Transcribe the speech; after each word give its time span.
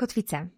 kotwice, 0.00 0.48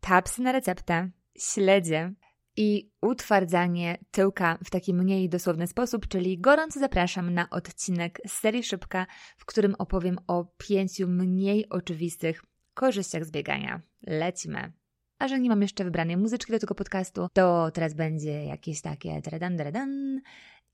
tapsy 0.00 0.42
na 0.42 0.52
receptę, 0.52 1.10
śledzie 1.38 2.12
i 2.56 2.90
utwardzanie 3.02 3.98
tyłka 4.10 4.58
w 4.64 4.70
taki 4.70 4.94
mniej 4.94 5.28
dosłowny 5.28 5.66
sposób, 5.66 6.08
czyli 6.08 6.38
gorąco 6.38 6.80
zapraszam 6.80 7.34
na 7.34 7.50
odcinek 7.50 8.20
z 8.26 8.32
serii 8.32 8.62
Szybka, 8.62 9.06
w 9.36 9.44
którym 9.44 9.74
opowiem 9.78 10.18
o 10.26 10.44
pięciu 10.58 11.08
mniej 11.08 11.68
oczywistych 11.68 12.42
korzyściach 12.74 13.24
z 13.24 13.30
biegania. 13.30 13.80
Lecimy. 14.06 14.72
A 15.18 15.28
że 15.28 15.40
nie 15.40 15.48
mam 15.48 15.62
jeszcze 15.62 15.84
wybranej 15.84 16.16
muzyczki 16.16 16.52
do 16.52 16.58
tego 16.58 16.74
podcastu, 16.74 17.28
to 17.32 17.70
teraz 17.70 17.94
będzie 17.94 18.44
jakieś 18.44 18.80
takie 18.80 19.20
dredan, 19.20 19.56
dredan 19.56 20.20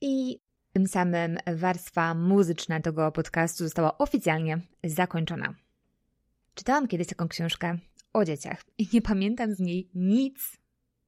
i 0.01 0.41
tym 0.73 0.87
samym 0.87 1.39
warstwa 1.47 2.15
muzyczna 2.15 2.81
tego 2.81 3.13
podcastu 3.13 3.65
została 3.65 3.99
oficjalnie 3.99 4.61
zakończona. 4.85 5.55
Czytałam 6.55 6.89
kiedyś 6.89 7.07
taką 7.07 7.29
książkę 7.29 7.79
o 8.13 8.25
dzieciach 8.25 8.63
i 8.79 8.89
nie 8.93 9.03
pamiętam 9.03 9.55
z 9.55 9.61
niej 9.61 9.91
nic. 9.95 10.59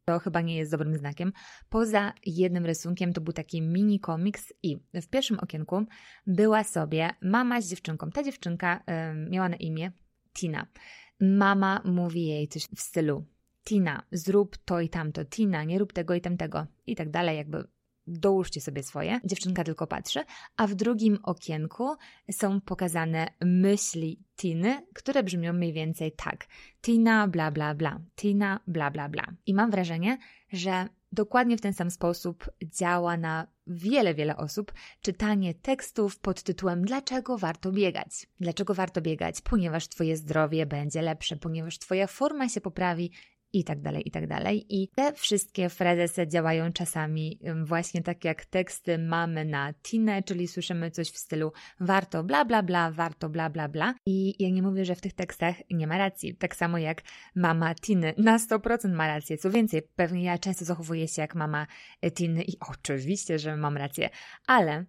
To 0.04 0.18
chyba 0.18 0.40
nie 0.40 0.56
jest 0.56 0.70
dobrym 0.70 0.96
znakiem. 0.96 1.32
Poza 1.68 2.12
jednym 2.26 2.66
rysunkiem 2.66 3.12
to 3.12 3.20
był 3.20 3.32
taki 3.32 3.62
mini 3.62 4.00
komiks 4.00 4.52
i 4.62 4.78
w 4.94 5.08
pierwszym 5.08 5.38
okienku 5.38 5.84
była 6.26 6.64
sobie 6.64 7.10
mama 7.22 7.60
z 7.60 7.68
dziewczynką. 7.68 8.10
Ta 8.10 8.22
dziewczynka 8.22 8.80
y, 8.80 9.30
miała 9.30 9.48
na 9.48 9.56
imię 9.56 9.92
Tina. 10.32 10.66
Mama 11.20 11.82
mówi 11.84 12.26
jej 12.26 12.48
coś 12.48 12.62
w 12.76 12.80
stylu 12.80 13.24
Tina, 13.64 14.02
zrób 14.12 14.56
to 14.56 14.80
i 14.80 14.88
tamto, 14.88 15.24
Tina, 15.24 15.64
nie 15.64 15.78
rób 15.78 15.92
tego 15.92 16.14
i 16.14 16.20
tamtego 16.20 16.66
i 16.86 16.96
tak 16.96 17.10
dalej, 17.10 17.36
jakby 17.36 17.64
dołóżcie 18.18 18.60
sobie 18.60 18.82
swoje. 18.82 19.20
Dziewczynka 19.24 19.64
tylko 19.64 19.86
patrzy, 19.86 20.20
a 20.56 20.66
w 20.66 20.74
drugim 20.74 21.18
okienku 21.22 21.96
są 22.30 22.60
pokazane 22.60 23.28
myśli 23.40 24.22
Tiny, 24.36 24.86
które 24.94 25.22
brzmią 25.22 25.52
mniej 25.52 25.72
więcej 25.72 26.12
tak. 26.12 26.46
Tina 26.82 27.28
bla 27.28 27.50
bla 27.50 27.74
bla, 27.74 28.00
Tina 28.16 28.60
bla 28.66 28.90
bla 28.90 29.08
bla. 29.08 29.26
I 29.46 29.54
mam 29.54 29.70
wrażenie, 29.70 30.18
że 30.52 30.88
dokładnie 31.12 31.56
w 31.56 31.60
ten 31.60 31.72
sam 31.72 31.90
sposób 31.90 32.50
działa 32.64 33.16
na 33.16 33.46
wiele, 33.66 34.14
wiele 34.14 34.36
osób 34.36 34.72
czytanie 35.00 35.54
tekstów 35.54 36.18
pod 36.18 36.42
tytułem 36.42 36.82
Dlaczego 36.82 37.38
warto 37.38 37.72
biegać? 37.72 38.26
Dlaczego 38.40 38.74
warto 38.74 39.00
biegać? 39.00 39.40
Ponieważ 39.40 39.88
Twoje 39.88 40.16
zdrowie 40.16 40.66
będzie 40.66 41.02
lepsze, 41.02 41.36
ponieważ 41.36 41.78
Twoja 41.78 42.06
forma 42.06 42.48
się 42.48 42.60
poprawi 42.60 43.10
i 43.52 43.64
tak 43.64 43.80
dalej, 43.80 44.02
i 44.06 44.10
tak 44.10 44.26
dalej. 44.26 44.66
I 44.68 44.88
te 44.88 45.12
wszystkie 45.12 45.68
frazesy 45.68 46.28
działają 46.28 46.72
czasami 46.72 47.38
właśnie 47.64 48.02
tak 48.02 48.24
jak 48.24 48.44
teksty 48.44 48.98
mamy 48.98 49.44
na 49.44 49.74
Tinę, 49.74 50.22
czyli 50.22 50.48
słyszymy 50.48 50.90
coś 50.90 51.10
w 51.10 51.16
stylu 51.16 51.52
warto 51.80 52.24
bla 52.24 52.44
bla 52.44 52.62
bla, 52.62 52.90
warto 52.90 53.28
bla 53.28 53.50
bla 53.50 53.68
bla. 53.68 53.94
I 54.06 54.44
ja 54.44 54.50
nie 54.50 54.62
mówię, 54.62 54.84
że 54.84 54.94
w 54.94 55.00
tych 55.00 55.12
tekstach 55.12 55.56
nie 55.70 55.86
ma 55.86 55.98
racji. 55.98 56.36
Tak 56.36 56.56
samo 56.56 56.78
jak 56.78 57.02
mama 57.34 57.74
Tiny 57.74 58.14
na 58.18 58.38
100% 58.38 58.92
ma 58.92 59.06
rację. 59.06 59.38
Co 59.38 59.50
więcej, 59.50 59.82
pewnie 59.96 60.24
ja 60.24 60.38
często 60.38 60.64
zachowuję 60.64 61.08
się 61.08 61.22
jak 61.22 61.34
mama 61.34 61.66
Tiny 62.14 62.42
i 62.42 62.52
oczywiście, 62.70 63.38
że 63.38 63.56
mam 63.56 63.76
rację, 63.76 64.10
ale 64.46 64.84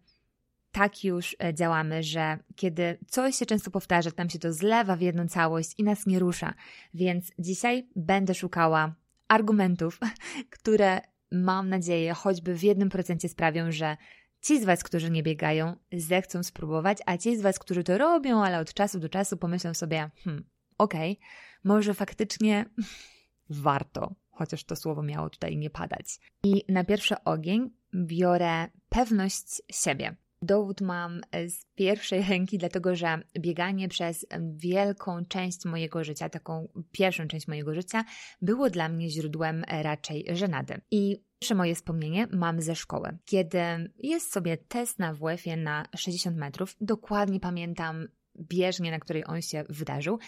tak 0.71 1.03
już 1.03 1.35
e, 1.43 1.53
działamy, 1.53 2.03
że 2.03 2.37
kiedy 2.55 2.97
coś 3.07 3.35
się 3.35 3.45
często 3.45 3.71
powtarza, 3.71 4.11
tam 4.11 4.29
się 4.29 4.39
to 4.39 4.53
zlewa 4.53 4.95
w 4.95 5.01
jedną 5.01 5.27
całość 5.27 5.73
i 5.77 5.83
nas 5.83 6.05
nie 6.05 6.19
rusza. 6.19 6.53
Więc 6.93 7.31
dzisiaj 7.39 7.87
będę 7.95 8.33
szukała 8.33 8.95
argumentów, 9.27 9.99
które 10.59 11.01
mam 11.31 11.69
nadzieję 11.69 12.13
choćby 12.13 12.55
w 12.55 12.63
jednym 12.63 12.89
procencie 12.89 13.29
sprawią, 13.29 13.71
że 13.71 13.97
ci 14.41 14.61
z 14.61 14.65
Was, 14.65 14.83
którzy 14.83 15.11
nie 15.11 15.23
biegają, 15.23 15.75
zechcą 15.93 16.43
spróbować, 16.43 16.97
a 17.05 17.17
ci 17.17 17.37
z 17.37 17.41
Was, 17.41 17.59
którzy 17.59 17.83
to 17.83 17.97
robią, 17.97 18.43
ale 18.43 18.59
od 18.59 18.73
czasu 18.73 18.99
do 18.99 19.09
czasu 19.09 19.37
pomyślą 19.37 19.73
sobie, 19.73 20.09
hmm, 20.23 20.43
okej, 20.77 21.11
okay, 21.11 21.27
może 21.63 21.93
faktycznie 21.93 22.65
warto, 23.49 24.15
chociaż 24.31 24.63
to 24.63 24.75
słowo 24.75 25.03
miało 25.03 25.29
tutaj 25.29 25.57
nie 25.57 25.69
padać. 25.69 26.19
I 26.43 26.63
na 26.69 26.83
pierwszy 26.83 27.23
ogień 27.23 27.69
biorę 27.93 28.67
pewność 28.89 29.61
siebie. 29.71 30.15
Dowód 30.41 30.81
mam 30.81 31.21
e, 31.31 31.49
z 31.49 31.65
pierwszej 31.75 32.23
ręki, 32.23 32.57
dlatego 32.57 32.95
że 32.95 33.19
bieganie 33.39 33.87
przez 33.87 34.25
wielką 34.55 35.25
część 35.25 35.65
mojego 35.65 36.03
życia, 36.03 36.29
taką 36.29 36.67
pierwszą 36.91 37.27
część 37.27 37.47
mojego 37.47 37.73
życia, 37.73 38.03
było 38.41 38.69
dla 38.69 38.89
mnie 38.89 39.09
źródłem 39.09 39.63
e, 39.67 39.83
raczej 39.83 40.25
żenady. 40.33 40.81
I 40.91 41.23
Pierwsze 41.41 41.55
moje 41.55 41.75
wspomnienie 41.75 42.27
mam 42.31 42.61
ze 42.61 42.75
szkoły, 42.75 43.17
kiedy 43.25 43.59
jest 43.97 44.33
sobie 44.33 44.57
test 44.57 44.99
na 44.99 45.13
WF-ie 45.13 45.57
na 45.57 45.85
60 45.95 46.37
metrów. 46.37 46.75
Dokładnie 46.81 47.39
pamiętam 47.39 48.07
bieżnię, 48.39 48.91
na 48.91 48.99
której 48.99 49.23
on 49.27 49.41
się 49.41 49.63
wydarzył. 49.69 50.19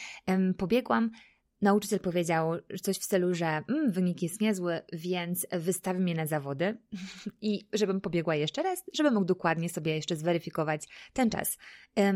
Pobiegłam 0.57 1.11
Nauczyciel 1.63 1.99
powiedział 1.99 2.51
coś 2.81 2.97
w 2.97 3.03
stylu, 3.03 3.33
że 3.33 3.45
mm, 3.45 3.91
wynik 3.91 4.21
jest 4.21 4.41
niezły, 4.41 4.81
więc 4.93 5.47
wystawi 5.51 5.99
mnie 5.99 6.15
na 6.15 6.25
zawody 6.25 6.77
i 7.41 7.67
żebym 7.73 8.01
pobiegła 8.01 8.35
jeszcze 8.35 8.63
raz, 8.63 8.83
żeby 8.93 9.11
mógł 9.11 9.25
dokładnie 9.25 9.69
sobie 9.69 9.95
jeszcze 9.95 10.15
zweryfikować 10.15 10.87
ten 11.13 11.29
czas. 11.29 11.57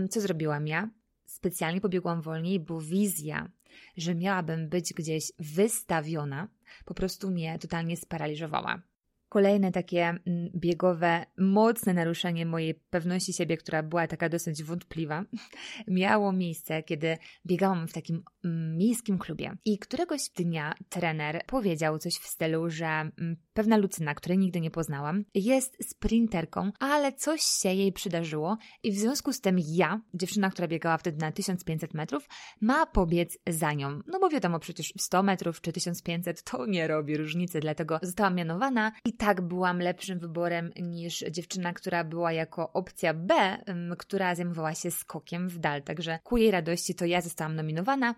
Co 0.10 0.22
zrobiłam 0.22 0.68
ja? 0.68 0.90
Specjalnie 1.26 1.82
pobiegłam 1.82 2.22
wolniej, 2.22 2.60
bo 2.60 2.82
wizja, 2.82 3.50
że 3.98 4.16
miałabym 4.16 4.70
być 4.70 4.94
gdzieś 4.94 5.32
wystawiona, 5.40 6.48
po 6.86 6.94
prostu 6.94 7.32
mnie 7.32 7.60
totalnie 7.60 7.98
sparaliżowała. 7.98 8.82
Kolejne 9.30 9.72
takie 9.72 10.04
mm, 10.08 10.50
biegowe, 10.56 11.26
mocne 11.38 11.94
naruszenie 11.94 12.46
mojej 12.46 12.74
pewności 12.90 13.34
siebie, 13.34 13.58
która 13.58 13.84
była 13.84 14.08
taka 14.08 14.30
dosyć 14.30 14.64
wątpliwa, 14.64 15.24
miało 15.88 16.32
miejsce, 16.32 16.84
kiedy 16.84 17.18
biegałam 17.46 17.88
w 17.88 17.94
takim 17.94 18.24
mm, 18.46 18.78
miejskim 18.78 19.18
klubie. 19.18 19.58
I 19.66 19.80
któregoś 19.80 20.30
dnia 20.30 20.74
trener 20.90 21.44
powiedział 21.48 22.00
coś 22.00 22.14
w 22.14 22.28
stylu, 22.28 22.70
że 22.70 22.86
mm, 22.86 23.38
pewna 23.54 23.78
Lucyna, 23.78 24.16
której 24.16 24.38
nigdy 24.38 24.62
nie 24.62 24.72
poznałam, 24.72 25.24
jest 25.34 25.90
sprinterką, 25.90 26.72
ale 26.80 27.14
coś 27.14 27.42
się 27.42 27.74
jej 27.74 27.94
przydarzyło 27.94 28.58
i 28.84 28.92
w 28.92 28.98
związku 28.98 29.34
z 29.34 29.42
tym 29.42 29.58
ja, 29.68 30.02
dziewczyna, 30.14 30.50
która 30.50 30.68
biegała 30.68 30.98
wtedy 30.98 31.18
na 31.18 31.32
1500 31.32 31.94
metrów, 31.94 32.30
ma 32.62 32.86
pobiec 32.86 33.38
za 33.48 33.74
nią. 33.74 34.02
No 34.08 34.20
bo 34.20 34.30
wiadomo, 34.30 34.60
przecież 34.60 34.94
100 34.98 35.24
metrów 35.24 35.62
czy 35.62 35.72
1500 35.72 36.44
to 36.44 36.66
nie 36.66 36.88
robi 36.88 37.18
różnicy, 37.18 37.60
dlatego 37.60 38.00
zostałam 38.02 38.36
mianowana 38.36 38.92
i 39.06 39.17
tak 39.18 39.42
byłam 39.42 39.80
lepszym 39.80 40.20
wyborem 40.20 40.72
niż 40.82 41.26
dziewczyna, 41.32 41.74
która 41.74 42.04
była 42.04 42.32
jako 42.32 42.74
opcja 42.74 43.14
B, 43.14 43.58
która 43.98 44.36
zajmowała 44.36 44.76
się 44.76 44.92
skokiem 44.92 45.50
w 45.50 45.60
dal. 45.60 45.82
Także 45.82 46.20
ku 46.24 46.38
jej 46.38 46.52
radości 46.52 46.96
to 46.96 47.06
ja 47.06 47.22
zostałam 47.22 47.56
nominowana 47.56 48.16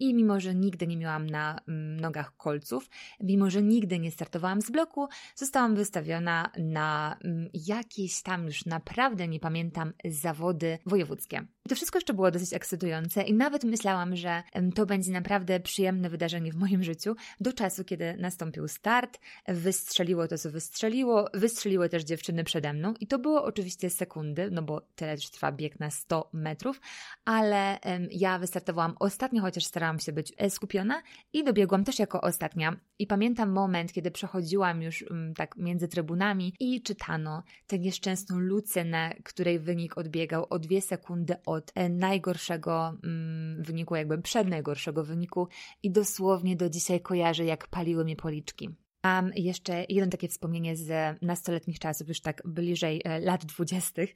i 0.00 0.14
mimo, 0.14 0.40
że 0.40 0.54
nigdy 0.54 0.86
nie 0.86 0.96
miałam 0.96 1.26
na 1.26 1.60
nogach 2.00 2.36
kolców, 2.36 2.90
mimo, 3.20 3.50
że 3.50 3.62
nigdy 3.62 3.98
nie 3.98 4.10
startowałam 4.10 4.62
z 4.62 4.70
bloku, 4.70 5.08
zostałam 5.34 5.74
wystawiona 5.74 6.50
na 6.58 7.18
jakieś 7.54 8.22
tam 8.22 8.46
już 8.46 8.66
naprawdę 8.66 9.28
nie 9.28 9.40
pamiętam 9.40 9.92
zawody 10.04 10.78
wojewódzkie. 10.86 11.44
I 11.66 11.68
to 11.68 11.74
wszystko 11.74 11.98
jeszcze 11.98 12.14
było 12.14 12.30
dosyć 12.30 12.52
ekscytujące 12.52 13.22
i 13.22 13.34
nawet 13.34 13.64
myślałam, 13.64 14.16
że 14.16 14.42
to 14.74 14.86
będzie 14.86 15.12
naprawdę 15.12 15.60
przyjemne 15.60 16.10
wydarzenie 16.10 16.52
w 16.52 16.56
moim 16.56 16.82
życiu 16.82 17.16
do 17.40 17.52
czasu, 17.52 17.84
kiedy 17.84 18.16
nastąpił 18.16 18.68
start, 18.68 19.20
wystrzeliło 19.48 20.28
to, 20.28 20.33
co 20.38 20.50
wystrzeliło, 20.50 21.28
wystrzeliły 21.34 21.88
też 21.88 22.04
dziewczyny 22.04 22.44
przede 22.44 22.72
mną 22.72 22.94
i 23.00 23.06
to 23.06 23.18
było 23.18 23.44
oczywiście 23.44 23.90
sekundy, 23.90 24.50
no 24.50 24.62
bo 24.62 24.80
tyle 24.80 25.16
trwa 25.16 25.52
bieg 25.52 25.80
na 25.80 25.90
100 25.90 26.30
metrów, 26.32 26.80
ale 27.24 27.78
ja 28.10 28.38
wystartowałam 28.38 28.94
ostatnio, 29.00 29.42
chociaż 29.42 29.64
starałam 29.64 29.98
się 29.98 30.12
być 30.12 30.32
e, 30.36 30.50
skupiona 30.50 31.02
i 31.32 31.44
dobiegłam 31.44 31.84
też 31.84 31.98
jako 31.98 32.20
ostatnia 32.20 32.76
i 32.98 33.06
pamiętam 33.06 33.50
moment, 33.50 33.92
kiedy 33.92 34.10
przechodziłam 34.10 34.82
już 34.82 35.02
um, 35.02 35.34
tak 35.34 35.56
między 35.56 35.88
trybunami 35.88 36.54
i 36.60 36.82
czytano 36.82 37.42
tę 37.66 37.78
nieszczęsną 37.78 38.38
Lucynę, 38.38 39.14
której 39.24 39.58
wynik 39.58 39.98
odbiegał 39.98 40.46
o 40.50 40.58
dwie 40.58 40.80
sekundy 40.80 41.36
od 41.46 41.72
e, 41.74 41.88
najgorszego 41.88 42.98
um, 43.02 43.62
wyniku, 43.62 43.96
jakby 43.96 44.22
przed 44.22 44.48
najgorszego 44.48 45.04
wyniku 45.04 45.48
i 45.82 45.90
dosłownie 45.90 46.56
do 46.56 46.70
dzisiaj 46.70 47.00
kojarzę, 47.00 47.44
jak 47.44 47.68
paliły 47.68 48.04
mnie 48.04 48.16
policzki. 48.16 48.83
Mam 49.04 49.30
jeszcze 49.36 49.84
jedno 49.88 50.10
takie 50.10 50.28
wspomnienie 50.28 50.76
z 50.76 51.18
nastoletnich 51.22 51.78
czasów, 51.78 52.08
już 52.08 52.20
tak 52.20 52.42
bliżej 52.44 53.02
e, 53.04 53.20
lat 53.20 53.44
dwudziestych, 53.44 54.14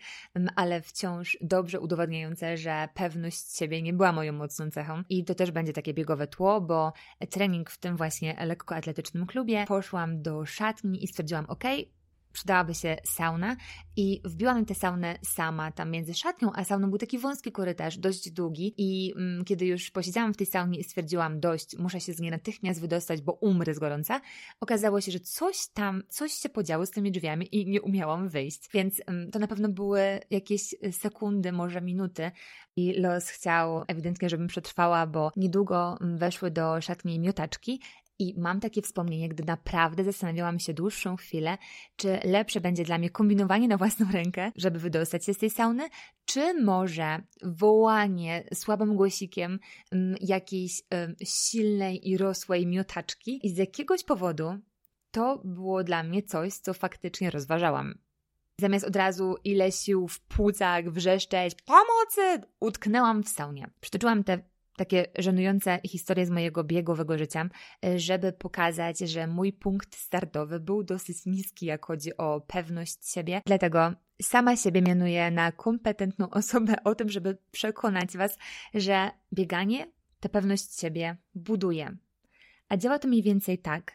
ale 0.57 0.83
wciąż 0.83 1.39
dobrze 1.41 1.81
udowadniające, 1.81 2.57
że 2.57 2.89
pewność 2.95 3.57
siebie 3.57 3.83
nie 3.83 3.93
była 3.93 4.13
moją 4.13 4.33
mocną 4.33 4.71
cechą. 4.71 5.03
I 5.09 5.25
to 5.25 5.35
też 5.35 5.51
będzie 5.51 5.73
takie 5.73 5.95
biegowe 5.95 6.27
tło, 6.27 6.61
bo 6.61 6.93
trening 7.31 7.71
w 7.71 7.79
tym 7.79 7.97
właśnie 7.97 8.37
lekkoatletycznym 8.47 9.27
klubie 9.27 9.65
poszłam 9.67 10.23
do 10.23 10.47
szatni 10.47 11.05
i 11.05 11.07
stwierdziłam, 11.07 11.45
ok, 11.49 11.65
przydałaby 12.33 12.75
się 12.75 12.97
sauna 13.05 13.57
i 13.97 14.21
wbiłam 14.25 14.65
tę 14.65 14.75
saunę 14.75 15.19
sama 15.23 15.73
tam 15.73 15.91
między 15.91 16.15
szatnią 16.15 16.53
a 16.55 16.65
sauną 16.65 16.89
był 16.89 16.99
taki 16.99 17.19
wąski 17.19 17.53
korytarz, 17.53 17.99
dość 17.99 18.31
długi 18.31 18.75
i 18.77 19.13
mm, 19.17 19.45
kiedy 19.45 19.67
już 19.67 19.91
posiedziałam 19.91 20.35
w 20.35 20.37
tej 20.37 20.47
saunie 20.47 20.79
i 20.79 20.85
stwierdziłam 20.85 21.41
dość, 21.41 21.79
muszę 21.79 22.01
się 22.01 22.13
z 22.13 22.21
niej 22.21 22.31
natychmiast 22.31 22.81
wydostać, 22.81 23.23
bo 23.23 23.33
umrę 23.33 23.75
z 23.75 23.79
gorąca, 23.79 24.21
okazało 24.61 25.01
się, 25.01 25.13
że 25.13 25.21
coś 25.21 25.57
tam, 25.75 26.03
coś 26.09 26.33
się 26.33 26.49
podziało 26.49 26.87
z 26.87 26.91
tymi 26.91 27.13
drzwiami 27.13 27.57
i 27.57 27.67
nie 27.67 27.83
umiałam 27.83 28.29
wyjść, 28.29 28.69
więc 28.73 29.03
mm, 29.07 29.31
to 29.31 29.39
na 29.39 29.47
pewno 29.47 29.69
były 29.69 30.01
jakieś 30.31 30.75
sekundy, 30.93 31.53
może 31.53 31.81
minuty 31.81 32.31
i 32.77 33.01
los 33.01 33.29
chciał 33.29 33.85
ewidentnie, 33.89 34.29
żebym 34.29 34.47
przetrwała, 34.47 35.07
bo 35.07 35.33
niedługo 35.37 35.99
mm, 36.01 36.19
weszły 36.19 36.51
do 36.51 36.81
szatni 36.81 37.19
miotaczki 37.21 37.81
i 38.19 38.35
mam 38.37 38.61
takie 38.61 38.83
wspomnienie, 38.83 39.29
gdy 39.29 39.45
naprawdę 39.45 40.05
zastanawiałam 40.05 40.59
się 40.59 40.75
dłuższą 40.75 41.17
chwilę, 41.17 41.59
czy 41.97 42.19
lepsze 42.25 42.61
będzie 42.61 42.85
dla 42.85 42.99
mnie 42.99 43.11
kombinowanie 43.11 43.69
na 43.69 43.77
własną 43.77 44.07
rękę, 44.13 44.53
żeby 44.57 44.79
wydostać 44.79 45.25
się 45.25 45.35
z 45.35 45.39
tej 45.39 45.51
sauny, 45.51 45.89
czy 46.25 46.55
może 46.63 47.23
wołanie 47.43 48.45
słabym 48.55 48.97
głosikiem 48.97 49.59
um, 49.93 50.15
jakiejś 50.21 50.83
silnej 51.25 52.09
i 52.09 52.17
rosłej 52.17 52.67
miotaczki. 52.67 53.47
I 53.47 53.51
z 53.51 53.57
jakiegoś 53.57 54.05
powodu 54.05 54.59
to 55.11 55.43
było 55.45 55.85
dla 55.85 56.03
mnie 56.03 56.23
coś, 56.23 56.55
co 56.55 56.75
faktycznie 56.75 57.31
rozważałam. 57.31 57.99
Zamiast 58.61 58.85
od 58.85 58.97
razu 58.97 59.37
ile 59.45 59.73
sił 59.73 60.09
w 60.09 60.21
płucach 60.21 60.91
wrzeszczeć 60.91 61.55
pomocy, 61.55 62.47
utknęłam 62.61 63.23
w 63.23 63.29
saunie. 63.29 63.71
Przytoczyłam 63.81 64.25
te 64.25 64.39
takie 64.79 65.07
żenujące 65.19 65.81
historie 65.87 66.27
z 66.27 66.31
mojego 66.31 66.65
biegowego 66.65 67.19
życia, 67.19 67.49
e, 67.85 67.99
żeby 67.99 68.33
pokazać, 68.33 68.99
że 68.99 69.27
mój 69.27 69.53
punkt 69.53 69.97
startowy 69.97 70.61
był 70.61 70.83
dosyć 70.85 71.27
niski, 71.27 71.67
jak 71.67 71.87
chodzi 71.87 72.17
o 72.17 72.41
pewność 72.41 73.13
siebie. 73.13 73.43
Dlatego 73.47 73.93
sama 74.23 74.57
siebie 74.57 74.83
mianuję 74.83 75.31
na 75.31 75.53
kompetentną 75.53 76.31
osobę 76.41 76.75
o 76.85 76.95
tym, 76.95 77.09
żeby 77.09 77.39
przekonać 77.51 78.17
Was, 78.17 78.39
że 78.75 79.11
bieganie 79.33 79.87
tę 80.21 80.29
pewność 80.29 80.81
siebie 80.81 81.17
buduje. 81.35 81.97
A 82.69 82.77
działa 82.77 82.99
to 82.99 83.09
mniej 83.09 83.23
więcej 83.23 83.59
tak, 83.59 83.93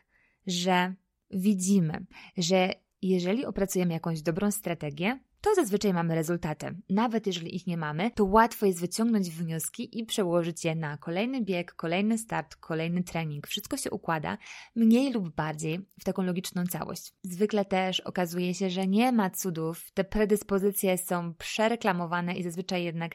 że 0.47 0.93
widzimy, 1.31 2.05
że 2.37 2.73
jeżeli 3.01 3.45
opracujemy 3.45 3.93
jakąś 3.93 4.21
dobrą 4.21 4.51
strategię, 4.51 5.19
to 5.43 5.55
zazwyczaj 5.55 5.93
mamy 5.93 6.15
rezultaty. 6.15 6.75
Nawet 6.89 7.27
jeżeli 7.27 7.55
ich 7.55 7.67
nie 7.67 7.77
mamy, 7.77 8.11
to 8.11 8.25
łatwo 8.25 8.65
jest 8.65 8.79
wyciągnąć 8.79 9.29
wnioski 9.29 9.99
i 9.99 10.05
przełożyć 10.05 10.65
je 10.65 10.75
na 10.75 10.97
kolejny 10.97 11.41
bieg, 11.41 11.73
kolejny 11.73 12.17
start, 12.17 12.55
kolejny 12.55 13.03
trening. 13.03 13.47
Wszystko 13.47 13.77
się 13.77 13.91
układa 13.91 14.37
mniej 14.75 15.13
lub 15.13 15.35
bardziej 15.35 15.79
w 15.99 16.03
taką 16.03 16.23
logiczną 16.23 16.65
całość. 16.65 17.13
Zwykle 17.23 17.65
też 17.65 17.99
okazuje 17.99 18.53
się, 18.53 18.69
że 18.69 18.87
nie 18.87 19.11
ma 19.11 19.29
cudów. 19.29 19.91
Te 19.93 20.03
predyspozycje 20.03 20.97
są 20.97 21.33
przereklamowane 21.33 22.33
i 22.33 22.43
zazwyczaj 22.43 22.83
jednak 22.83 23.11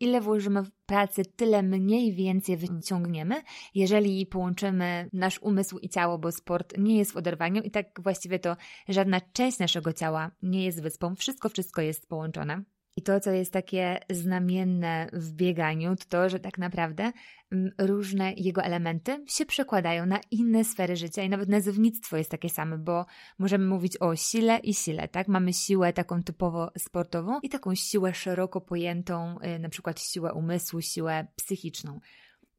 ile 0.00 0.20
włożymy 0.20 0.62
w 0.62 0.70
pracę, 0.86 1.22
tyle 1.24 1.62
mniej 1.62 2.12
więcej 2.12 2.56
wyciągniemy, 2.56 3.42
jeżeli 3.74 4.26
połączymy 4.26 5.08
nasz 5.12 5.38
umysł 5.42 5.78
i 5.78 5.88
ciało, 5.88 6.18
bo 6.18 6.32
sport 6.32 6.78
nie 6.78 6.98
jest 6.98 7.12
w 7.12 7.16
oderwaniu 7.16 7.62
i 7.62 7.70
tak 7.70 8.00
właściwie 8.02 8.38
to 8.38 8.56
żadna 8.88 9.20
część 9.32 9.58
naszego 9.58 9.92
ciała 9.92 10.30
nie 10.42 10.64
jest 10.64 10.82
wyspą, 10.82 11.14
wszystko, 11.14 11.48
wszystko 11.48 11.82
jest 11.82 12.08
połączone. 12.08 12.62
I 12.98 13.02
to, 13.02 13.20
co 13.20 13.30
jest 13.30 13.52
takie 13.52 14.00
znamienne 14.10 15.08
w 15.12 15.32
bieganiu, 15.32 15.96
to 15.96 16.04
to, 16.08 16.28
że 16.28 16.40
tak 16.40 16.58
naprawdę 16.58 17.12
mm, 17.52 17.70
różne 17.78 18.32
jego 18.36 18.62
elementy 18.62 19.24
się 19.26 19.46
przekładają 19.46 20.06
na 20.06 20.20
inne 20.30 20.64
sfery 20.64 20.96
życia 20.96 21.22
i 21.22 21.28
nawet 21.28 21.48
nazewnictwo 21.48 22.16
jest 22.16 22.30
takie 22.30 22.48
same, 22.48 22.78
bo 22.78 23.06
możemy 23.38 23.66
mówić 23.66 23.96
o 24.00 24.16
sile 24.16 24.58
i 24.58 24.74
sile, 24.74 25.08
tak? 25.08 25.28
Mamy 25.28 25.52
siłę 25.52 25.92
taką 25.92 26.22
typowo 26.22 26.70
sportową 26.78 27.40
i 27.42 27.48
taką 27.48 27.74
siłę 27.74 28.14
szeroko 28.14 28.60
pojętą, 28.60 29.36
y, 29.56 29.58
na 29.58 29.68
przykład 29.68 30.00
siłę 30.00 30.32
umysłu, 30.32 30.80
siłę 30.80 31.26
psychiczną. 31.36 32.00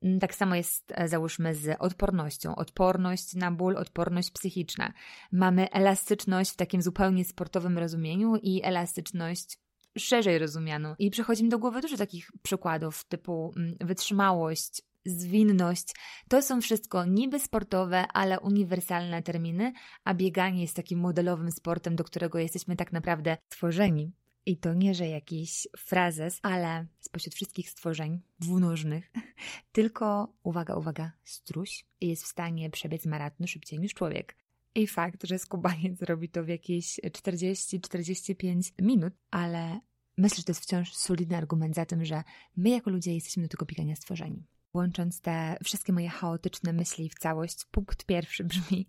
Mm, 0.04 0.20
tak 0.20 0.36
samo 0.36 0.56
jest, 0.56 0.94
e, 0.96 1.08
załóżmy, 1.08 1.56
z 1.56 1.78
odpornością. 1.80 2.56
Odporność 2.56 3.36
na 3.36 3.52
ból, 3.52 3.78
odporność 3.78 4.32
psychiczna. 4.32 4.94
Mamy 5.32 5.72
elastyczność 5.72 6.52
w 6.52 6.56
takim 6.56 6.82
zupełnie 6.82 7.26
sportowym 7.26 7.78
rozumieniu 7.78 8.36
i 8.36 8.62
elastyczność 8.64 9.58
szerzej 9.98 10.40
rozumianą. 10.40 10.96
I 11.00 11.10
przychodzi 11.10 11.44
mi 11.44 11.50
do 11.50 11.60
głowy 11.60 11.82
dużo 11.82 11.98
takich 11.98 12.32
przykładów 12.42 13.04
typu 13.04 13.54
mm, 13.58 13.76
wytrzymałość, 13.82 14.82
zwinność. 15.06 15.96
To 16.28 16.42
są 16.42 16.62
wszystko 16.62 17.06
niby 17.06 17.40
sportowe, 17.40 18.08
ale 18.14 18.40
uniwersalne 18.40 19.24
terminy, 19.24 19.74
a 20.04 20.14
bieganie 20.14 20.62
jest 20.62 20.76
takim 20.76 21.00
modelowym 21.00 21.52
sportem, 21.52 21.96
do 21.96 22.04
którego 22.04 22.40
jesteśmy 22.40 22.76
tak 22.76 22.92
naprawdę 22.92 23.38
stworzeni. 23.50 24.12
I 24.46 24.58
to 24.58 24.74
nie, 24.74 24.96
że 24.96 25.08
jakiś 25.08 25.68
frazes, 25.78 26.40
ale 26.42 26.86
spośród 27.00 27.36
wszystkich 27.36 27.70
stworzeń 27.70 28.22
dwunożnych, 28.40 29.12
tylko, 29.72 30.34
uwaga, 30.44 30.76
uwaga, 30.76 31.12
struś 31.24 31.86
jest 32.02 32.24
w 32.24 32.28
stanie 32.28 32.70
przebiec 32.70 33.06
maraton 33.06 33.48
szybciej 33.48 33.80
niż 33.80 33.94
człowiek. 33.94 34.39
I 34.76 34.88
fakt, 34.88 35.28
że 35.28 35.40
skubaniec 35.40 36.02
robi 36.10 36.30
to 36.30 36.44
w 36.44 36.48
jakieś 36.48 37.00
40-45 37.00 38.72
minut, 38.82 39.14
ale 39.32 39.80
myślę, 40.18 40.38
że 40.38 40.44
to 40.44 40.52
jest 40.52 40.64
wciąż 40.64 40.96
solidny 40.96 41.38
argument 41.38 41.76
za 41.76 41.86
tym, 41.86 42.06
że 42.06 42.24
my 42.58 42.70
jako 42.70 42.90
ludzie 42.90 43.14
jesteśmy 43.14 43.44
do 43.44 43.50
tego 43.50 43.66
biegania 43.66 43.96
stworzeni. 43.96 44.48
Łącząc 44.74 45.22
te 45.22 45.58
wszystkie 45.64 45.94
moje 45.94 46.10
chaotyczne 46.10 46.74
myśli 46.74 47.10
w 47.10 47.20
całość, 47.20 47.66
punkt 47.72 48.06
pierwszy 48.06 48.44
brzmi: 48.50 48.88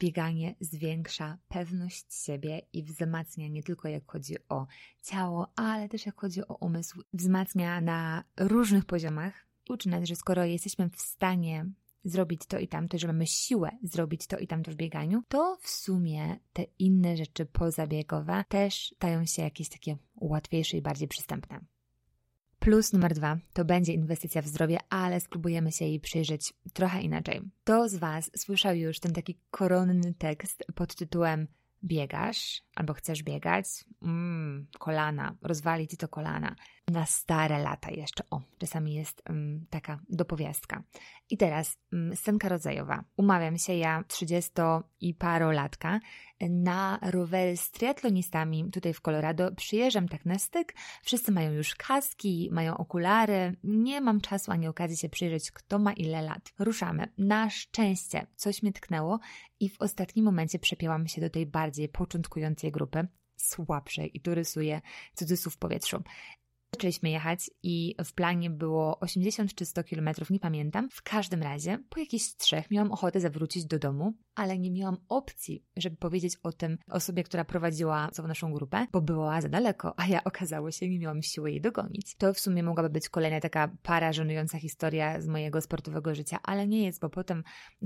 bieganie 0.00 0.54
zwiększa 0.60 1.38
pewność 1.48 2.24
siebie 2.24 2.62
i 2.72 2.82
wzmacnia 2.82 3.48
nie 3.48 3.62
tylko 3.62 3.88
jak 3.88 4.12
chodzi 4.12 4.36
o 4.48 4.66
ciało, 5.02 5.52
ale 5.56 5.88
też 5.88 6.06
jak 6.06 6.20
chodzi 6.20 6.48
o 6.48 6.54
umysł. 6.54 7.02
Wzmacnia 7.12 7.80
na 7.80 8.24
różnych 8.36 8.84
poziomach. 8.84 9.46
Uczy 9.68 9.88
nas, 9.88 10.04
że 10.04 10.16
skoro 10.16 10.44
jesteśmy 10.44 10.90
w 10.90 11.00
stanie 11.00 11.66
zrobić 12.04 12.46
to 12.46 12.58
i 12.58 12.68
tamto, 12.68 12.98
że 12.98 13.06
mamy 13.06 13.26
siłę 13.26 13.70
zrobić 13.82 14.26
to 14.26 14.38
i 14.38 14.46
tamto 14.46 14.70
w 14.70 14.74
bieganiu, 14.74 15.22
to 15.28 15.58
w 15.60 15.68
sumie 15.68 16.36
te 16.52 16.64
inne 16.78 17.16
rzeczy 17.16 17.46
pozabiegowe 17.46 18.44
też 18.48 18.94
stają 18.96 19.24
się 19.24 19.42
jakieś 19.42 19.68
takie 19.68 19.96
łatwiejsze 20.14 20.76
i 20.76 20.82
bardziej 20.82 21.08
przystępne. 21.08 21.60
Plus 22.58 22.92
numer 22.92 23.14
dwa 23.14 23.38
to 23.52 23.64
będzie 23.64 23.92
inwestycja 23.92 24.42
w 24.42 24.46
zdrowie, 24.46 24.78
ale 24.88 25.20
spróbujemy 25.20 25.72
się 25.72 25.84
jej 25.84 26.00
przyjrzeć 26.00 26.54
trochę 26.72 27.02
inaczej. 27.02 27.40
Kto 27.64 27.88
z 27.88 27.94
Was 27.94 28.30
słyszał 28.36 28.74
już 28.74 29.00
ten 29.00 29.12
taki 29.12 29.38
koronny 29.50 30.14
tekst 30.14 30.64
pod 30.74 30.94
tytułem 30.94 31.48
Biegasz 31.84 32.62
albo 32.74 32.94
chcesz 32.94 33.22
biegać? 33.22 33.66
Mmm, 34.02 34.66
kolana, 34.78 35.34
rozwali 35.42 35.88
ci 35.88 35.96
to 35.96 36.08
kolana 36.08 36.54
na 36.88 37.06
stare 37.06 37.58
lata 37.58 37.90
jeszcze. 37.90 38.24
O, 38.30 38.40
czasami 38.58 38.94
jest 38.94 39.22
um, 39.28 39.66
taka 39.70 39.98
dopowiastka. 40.08 40.82
I 41.30 41.36
teraz 41.36 41.78
scenka 42.14 42.48
rodzajowa. 42.48 43.04
Umawiam 43.16 43.58
się 43.58 43.74
ja, 43.74 44.04
30 44.08 44.52
i 45.00 45.14
parolatka, 45.14 46.00
na 46.50 46.98
rowery 47.02 47.56
z 47.56 47.70
triatlonistami 47.70 48.70
tutaj 48.70 48.94
w 48.94 49.00
Colorado. 49.00 49.52
Przyjeżdżam 49.52 50.08
tak 50.08 50.26
na 50.26 50.38
styk. 50.38 50.74
Wszyscy 51.02 51.32
mają 51.32 51.52
już 51.52 51.74
kaski, 51.74 52.48
mają 52.52 52.76
okulary. 52.76 53.56
Nie 53.64 54.00
mam 54.00 54.20
czasu 54.20 54.52
ani 54.52 54.68
okazji 54.68 54.96
się 54.96 55.08
przyjrzeć, 55.08 55.50
kto 55.50 55.78
ma 55.78 55.92
ile 55.92 56.22
lat. 56.22 56.52
Ruszamy. 56.58 57.08
Na 57.18 57.50
szczęście 57.50 58.26
coś 58.36 58.62
mnie 58.62 58.72
tknęło 58.72 59.20
i 59.60 59.68
w 59.68 59.82
ostatnim 59.82 60.24
momencie 60.24 60.58
przepięłam 60.58 61.06
się 61.06 61.20
do 61.20 61.30
tej 61.30 61.46
bardziej 61.46 61.88
początkującej 61.88 62.72
grupy 62.72 63.06
słabszej 63.36 64.16
i 64.16 64.20
tu 64.20 64.34
rysuję 64.34 64.80
cudzysłów 65.14 65.54
w 65.54 65.58
powietrzu. 65.58 66.02
Zaczęliśmy 66.74 67.10
jechać 67.10 67.50
i 67.62 67.94
w 68.04 68.12
planie 68.12 68.50
było 68.50 69.00
80 69.00 69.54
czy 69.54 69.64
100 69.64 69.84
kilometrów, 69.84 70.30
nie 70.30 70.40
pamiętam. 70.40 70.88
W 70.90 71.02
każdym 71.02 71.42
razie, 71.42 71.78
po 71.88 72.00
jakichś 72.00 72.34
trzech 72.34 72.70
miałam 72.70 72.92
ochotę 72.92 73.20
zawrócić 73.20 73.64
do 73.64 73.78
domu, 73.78 74.12
ale 74.34 74.58
nie 74.58 74.70
miałam 74.70 74.96
opcji, 75.08 75.64
żeby 75.76 75.96
powiedzieć 75.96 76.36
o 76.42 76.52
tym 76.52 76.78
osobie, 76.90 77.24
która 77.24 77.44
prowadziła 77.44 78.08
całą 78.12 78.28
naszą 78.28 78.52
grupę, 78.52 78.86
bo 78.92 79.00
była 79.00 79.40
za 79.40 79.48
daleko, 79.48 79.94
a 79.96 80.06
ja 80.06 80.24
okazało 80.24 80.70
się, 80.70 80.88
nie 80.88 80.98
miałam 80.98 81.22
siły 81.22 81.50
jej 81.50 81.60
dogonić. 81.60 82.14
To 82.16 82.34
w 82.34 82.40
sumie 82.40 82.62
mogłaby 82.62 82.90
być 82.90 83.08
kolejna 83.08 83.40
taka 83.40 83.70
para 83.82 84.12
żenująca 84.12 84.58
historia 84.58 85.20
z 85.20 85.28
mojego 85.28 85.60
sportowego 85.60 86.14
życia, 86.14 86.38
ale 86.42 86.66
nie 86.66 86.84
jest, 86.84 87.00
bo 87.00 87.10
potem 87.10 87.42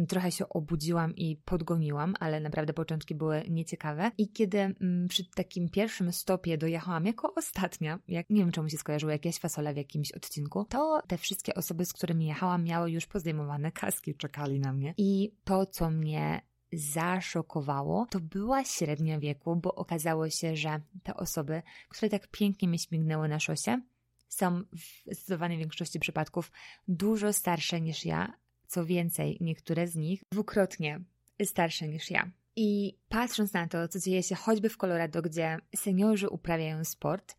trochę 0.08 0.32
się 0.32 0.48
obudziłam 0.48 1.16
i 1.16 1.36
podgoniłam, 1.36 2.14
ale 2.20 2.40
naprawdę 2.40 2.72
początki 2.72 3.14
były 3.14 3.42
nieciekawe. 3.48 4.10
I 4.18 4.32
kiedy 4.32 4.58
mm, 4.58 5.08
przy 5.08 5.30
takim 5.30 5.68
pierwszym 5.68 6.12
stopie 6.12 6.58
dojechałam 6.58 7.06
jako 7.06 7.34
ostatnia, 7.34 7.98
jak 8.08 8.30
nie 8.30 8.40
wiem 8.40 8.52
czemu 8.52 8.68
się 8.68 8.76
skojarzyło 8.76 9.12
jakieś 9.12 9.38
fasole 9.38 9.74
w 9.74 9.76
jakimś 9.76 10.12
odcinku, 10.12 10.64
to 10.64 11.00
te 11.08 11.18
wszystkie 11.18 11.54
osoby, 11.54 11.84
z 11.84 11.92
którymi 11.92 12.26
jechałam, 12.26 12.64
miały 12.64 12.90
już 12.90 13.06
pozdejmowane 13.06 13.72
kaski, 13.72 14.14
czekali 14.14 14.60
na 14.60 14.72
mnie. 14.72 14.94
I 14.98 15.32
to, 15.44 15.66
co 15.66 15.90
mnie 15.90 16.35
zaszokowało, 16.72 18.06
to 18.10 18.20
była 18.20 18.64
średnia 18.64 19.18
wieku, 19.18 19.56
bo 19.56 19.74
okazało 19.74 20.30
się, 20.30 20.56
że 20.56 20.80
te 21.02 21.14
osoby, 21.14 21.62
które 21.88 22.10
tak 22.10 22.28
pięknie 22.28 22.68
mi 22.68 22.78
śmignęły 22.78 23.28
na 23.28 23.40
szosie, 23.40 23.80
są 24.28 24.60
w 24.60 25.02
zdecydowanej 25.06 25.58
większości 25.58 26.00
przypadków 26.00 26.52
dużo 26.88 27.32
starsze 27.32 27.80
niż 27.80 28.04
ja. 28.04 28.32
Co 28.66 28.86
więcej, 28.86 29.38
niektóre 29.40 29.86
z 29.86 29.96
nich 29.96 30.22
dwukrotnie 30.32 31.00
starsze 31.44 31.88
niż 31.88 32.10
ja. 32.10 32.30
I 32.56 32.98
patrząc 33.08 33.52
na 33.52 33.68
to, 33.68 33.88
co 33.88 34.00
dzieje 34.00 34.22
się 34.22 34.34
choćby 34.34 34.68
w 34.68 34.76
Colorado, 34.76 35.22
gdzie 35.22 35.58
seniorzy 35.76 36.28
uprawiają 36.28 36.84
sport, 36.84 37.36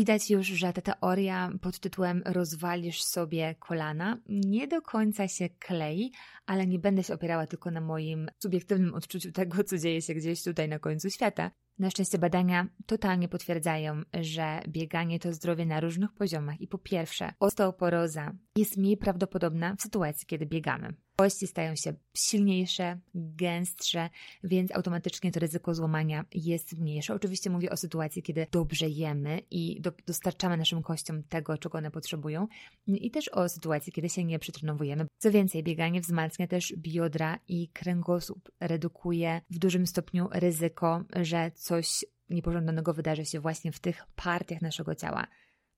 Widać 0.00 0.30
już, 0.30 0.46
że 0.46 0.72
ta 0.72 0.80
teoria 0.80 1.50
pod 1.60 1.78
tytułem 1.78 2.22
rozwalisz 2.26 3.02
sobie 3.02 3.54
kolana 3.58 4.18
nie 4.28 4.68
do 4.68 4.82
końca 4.82 5.28
się 5.28 5.48
klei, 5.48 6.12
ale 6.46 6.66
nie 6.66 6.78
będę 6.78 7.02
się 7.02 7.14
opierała 7.14 7.46
tylko 7.46 7.70
na 7.70 7.80
moim 7.80 8.30
subiektywnym 8.38 8.94
odczuciu 8.94 9.32
tego, 9.32 9.64
co 9.64 9.78
dzieje 9.78 10.02
się 10.02 10.14
gdzieś 10.14 10.42
tutaj 10.42 10.68
na 10.68 10.78
końcu 10.78 11.10
świata. 11.10 11.50
Na 11.78 11.90
szczęście 11.90 12.18
badania 12.18 12.66
totalnie 12.86 13.28
potwierdzają, 13.28 14.02
że 14.20 14.60
bieganie 14.68 15.18
to 15.18 15.32
zdrowie 15.32 15.66
na 15.66 15.80
różnych 15.80 16.12
poziomach 16.12 16.60
i 16.60 16.68
po 16.68 16.78
pierwsze, 16.78 17.32
osteoporoza 17.40 18.32
jest 18.56 18.76
mniej 18.76 18.96
prawdopodobna 18.96 19.76
w 19.76 19.82
sytuacji, 19.82 20.26
kiedy 20.26 20.46
biegamy. 20.46 20.94
Kości 21.20 21.46
stają 21.46 21.76
się 21.76 21.94
silniejsze, 22.16 22.98
gęstsze, 23.14 24.10
więc 24.44 24.70
automatycznie 24.70 25.32
to 25.32 25.40
ryzyko 25.40 25.74
złamania 25.74 26.24
jest 26.34 26.78
mniejsze. 26.78 27.14
Oczywiście 27.14 27.50
mówię 27.50 27.70
o 27.70 27.76
sytuacji, 27.76 28.22
kiedy 28.22 28.46
dobrze 28.50 28.88
jemy 28.88 29.42
i 29.50 29.80
do, 29.80 29.92
dostarczamy 30.06 30.56
naszym 30.56 30.82
kościom 30.82 31.22
tego, 31.22 31.58
czego 31.58 31.78
one 31.78 31.90
potrzebują, 31.90 32.48
i 32.86 33.10
też 33.10 33.28
o 33.28 33.48
sytuacji, 33.48 33.92
kiedy 33.92 34.08
się 34.08 34.24
nie 34.24 34.38
przetrenowujemy. 34.38 35.06
Co 35.18 35.30
więcej, 35.30 35.62
bieganie 35.62 36.00
wzmacnia 36.00 36.46
też 36.46 36.74
biodra 36.76 37.38
i 37.48 37.68
kręgosłup, 37.68 38.50
redukuje 38.60 39.40
w 39.50 39.58
dużym 39.58 39.86
stopniu 39.86 40.28
ryzyko, 40.32 41.04
że 41.22 41.50
coś 41.54 42.04
niepożądanego 42.30 42.94
wydarzy 42.94 43.24
się 43.24 43.40
właśnie 43.40 43.72
w 43.72 43.80
tych 43.80 44.06
partiach 44.16 44.62
naszego 44.62 44.94
ciała. 44.94 45.26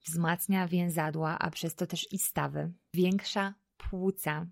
Wzmacnia 0.05 0.69
więzadła, 0.69 1.39
a 1.39 1.51
przez 1.51 1.75
to 1.75 1.87
też 1.87 2.13
i 2.13 2.19
stawy. 2.19 2.73
Większa 2.95 3.55
płuca, 3.77 4.47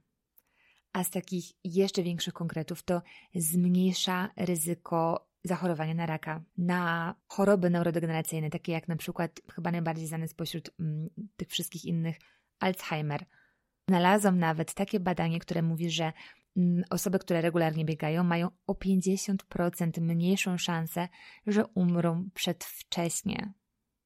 a 0.92 1.04
z 1.04 1.10
takich 1.10 1.52
jeszcze 1.64 2.02
większych 2.02 2.34
konkretów 2.34 2.82
to 2.82 3.02
zmniejsza 3.34 4.28
ryzyko 4.36 5.30
zachorowania 5.44 5.94
na 5.94 6.06
raka, 6.06 6.42
na 6.58 7.14
choroby 7.28 7.70
neurodegeneracyjne, 7.70 8.50
takie 8.50 8.72
jak 8.72 8.88
na 8.88 8.96
przykład 8.96 9.40
chyba 9.54 9.70
najbardziej 9.70 10.06
znane 10.06 10.28
spośród 10.28 10.70
mm, 10.80 11.10
tych 11.36 11.48
wszystkich 11.48 11.84
innych 11.84 12.16
Alzheimer. 12.60 13.24
Znalazłam 13.88 14.38
nawet 14.38 14.74
takie 14.74 15.00
badanie, 15.00 15.40
które 15.40 15.62
mówi, 15.62 15.90
że 15.90 16.12
mm, 16.56 16.84
osoby, 16.90 17.18
które 17.18 17.40
regularnie 17.40 17.84
biegają, 17.84 18.24
mają 18.24 18.48
o 18.66 18.72
50% 18.72 20.00
mniejszą 20.00 20.58
szansę, 20.58 21.08
że 21.46 21.66
umrą 21.66 22.28
przedwcześnie. 22.34 23.52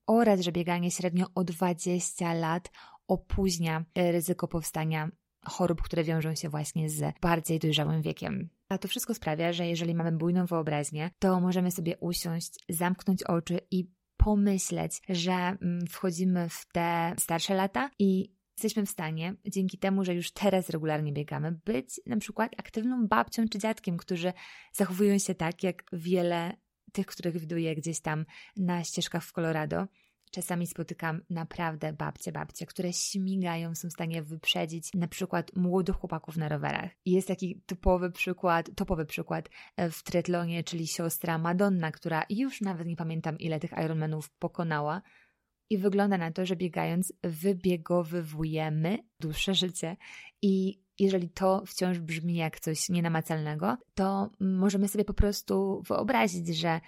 Oraz, 0.06 0.40
że 0.40 0.52
bieganie 0.52 0.90
średnio 0.90 1.26
o 1.34 1.44
20 1.44 2.34
lat 2.34 2.70
opóźnia 3.08 3.84
ryzyko 3.96 4.48
powstania 4.48 5.10
chorób, 5.48 5.82
które 5.82 6.04
wiążą 6.04 6.34
się 6.34 6.48
właśnie 6.48 6.90
z 6.90 7.14
bardziej 7.20 7.58
dojrzałym 7.58 8.02
wiekiem. 8.02 8.48
A 8.68 8.78
to 8.78 8.88
wszystko 8.88 9.14
sprawia, 9.14 9.52
że 9.52 9.66
jeżeli 9.66 9.94
mamy 9.94 10.12
bujną 10.12 10.46
wyobraźnię, 10.46 11.10
to 11.18 11.40
możemy 11.40 11.70
sobie 11.70 11.96
usiąść, 11.96 12.64
zamknąć 12.68 13.22
oczy 13.22 13.60
i 13.70 13.90
pomyśleć, 14.16 15.02
że 15.08 15.32
mm, 15.32 15.86
wchodzimy 15.86 16.48
w 16.48 16.66
te 16.72 17.14
starsze 17.18 17.54
lata 17.54 17.90
i 17.98 18.34
jesteśmy 18.56 18.86
w 18.86 18.90
stanie, 18.90 19.34
dzięki 19.46 19.78
temu, 19.78 20.04
że 20.04 20.14
już 20.14 20.32
teraz 20.32 20.70
regularnie 20.70 21.12
biegamy, 21.12 21.52
być 21.64 22.00
na 22.06 22.16
przykład 22.16 22.52
aktywną 22.58 23.06
babcią 23.06 23.48
czy 23.48 23.58
dziadkiem, 23.58 23.96
którzy 23.96 24.32
zachowują 24.72 25.18
się 25.18 25.34
tak, 25.34 25.62
jak 25.62 25.84
wiele 25.92 26.56
tych, 26.92 27.06
których 27.06 27.38
widuję 27.38 27.76
gdzieś 27.76 28.00
tam 28.00 28.24
na 28.56 28.84
ścieżkach 28.84 29.24
w 29.24 29.32
Colorado 29.32 29.86
Czasami 30.34 30.66
spotykam 30.66 31.20
naprawdę 31.30 31.92
babcie, 31.92 32.32
babcie, 32.32 32.66
które 32.66 32.92
śmigają, 32.92 33.74
są 33.74 33.88
w 33.88 33.92
stanie 33.92 34.22
wyprzedzić 34.22 34.90
na 34.94 35.08
przykład 35.08 35.56
młodych 35.56 35.96
chłopaków 35.96 36.36
na 36.36 36.48
rowerach. 36.48 36.90
Jest 37.06 37.28
taki 37.28 37.62
typowy 37.66 38.10
przykład, 38.10 38.70
topowy 38.76 39.06
przykład 39.06 39.48
e, 39.76 39.90
w 39.90 40.02
triatlonie, 40.02 40.64
czyli 40.64 40.86
siostra 40.86 41.38
Madonna, 41.38 41.92
która 41.92 42.24
już 42.30 42.60
nawet 42.60 42.86
nie 42.86 42.96
pamiętam 42.96 43.38
ile 43.38 43.60
tych 43.60 43.72
Ironmanów 43.72 44.30
pokonała, 44.30 45.02
i 45.70 45.78
wygląda 45.78 46.18
na 46.18 46.32
to, 46.32 46.46
że 46.46 46.56
biegając 46.56 47.12
wybiegowywujemy 47.22 48.98
dłuższe 49.20 49.54
życie 49.54 49.96
i 50.42 50.80
jeżeli 50.98 51.30
to 51.30 51.62
wciąż 51.66 51.98
brzmi 51.98 52.34
jak 52.34 52.60
coś 52.60 52.88
nienamacalnego, 52.88 53.76
to 53.94 54.30
możemy 54.40 54.88
sobie 54.88 55.04
po 55.04 55.14
prostu 55.14 55.82
wyobrazić, 55.88 56.56
że 56.56 56.80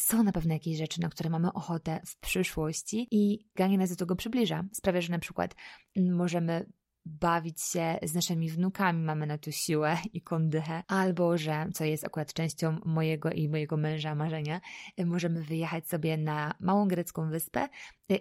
są 0.00 0.22
na 0.22 0.32
pewno 0.32 0.54
jakieś 0.54 0.78
rzeczy, 0.78 1.00
na 1.00 1.08
które 1.08 1.30
mamy 1.30 1.52
ochotę 1.52 2.00
w 2.06 2.18
przyszłości 2.18 3.08
i 3.10 3.48
ganie 3.54 3.78
nas 3.78 3.90
do 3.90 3.96
tego 3.96 4.16
przybliża. 4.16 4.64
Sprawia, 4.72 5.00
że 5.00 5.12
na 5.12 5.18
przykład 5.18 5.54
możemy 5.96 6.72
bawić 7.04 7.62
się 7.62 7.98
z 8.02 8.14
naszymi 8.14 8.50
wnukami, 8.50 9.02
mamy 9.02 9.26
na 9.26 9.38
to 9.38 9.50
siłę 9.50 9.96
i 10.12 10.20
kondychę, 10.20 10.82
albo 10.88 11.38
że, 11.38 11.66
co 11.74 11.84
jest 11.84 12.04
akurat 12.04 12.32
częścią 12.32 12.80
mojego 12.84 13.30
i 13.30 13.48
mojego 13.48 13.76
męża 13.76 14.14
marzenia, 14.14 14.60
możemy 15.04 15.42
wyjechać 15.42 15.88
sobie 15.88 16.16
na 16.16 16.54
małą 16.60 16.88
grecką 16.88 17.30
wyspę 17.30 17.68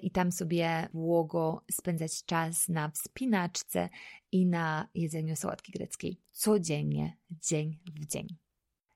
i 0.01 0.12
tam 0.12 0.32
sobie 0.32 0.88
łogo 0.94 1.66
spędzać 1.72 2.25
czas 2.25 2.70
na 2.70 2.90
wspinaczce 2.90 3.90
i 4.32 4.46
na 4.46 4.90
jedzeniu 4.96 5.36
sałatki 5.36 5.72
greckiej. 5.72 6.22
Codziennie, 6.32 7.18
dzień 7.30 7.80
w 7.86 8.06
dzień. 8.06 8.41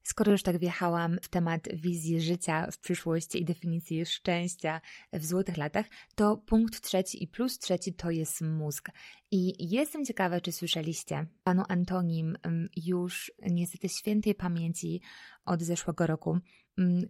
Skoro 0.06 0.32
już 0.32 0.44
tak 0.44 0.58
wjechałam 0.58 1.18
w 1.22 1.28
temat 1.28 1.62
wizji 1.74 2.22
życia 2.22 2.72
w 2.72 2.80
przyszłości 2.80 3.42
i 3.42 3.46
definicji 3.46 4.06
szczęścia 4.06 4.82
w 5.14 5.26
złotych 5.26 5.58
latach, 5.58 5.86
to 6.16 6.38
punkt 6.38 6.82
trzeci 6.82 7.24
i 7.24 7.28
plus 7.28 7.60
trzeci 7.60 7.94
to 7.94 8.12
jest 8.12 8.42
mózg. 8.42 8.90
I 9.32 9.70
jestem 9.72 10.06
ciekawa, 10.06 10.42
czy 10.42 10.52
słyszeliście, 10.52 11.26
panu 11.44 11.64
Antonim 11.70 12.38
mm, 12.44 12.70
już 12.76 13.32
niestety 13.42 13.90
świętej 13.90 14.36
pamięci 14.36 15.02
od 15.46 15.62
zeszłego 15.62 16.08
roku 16.08 16.40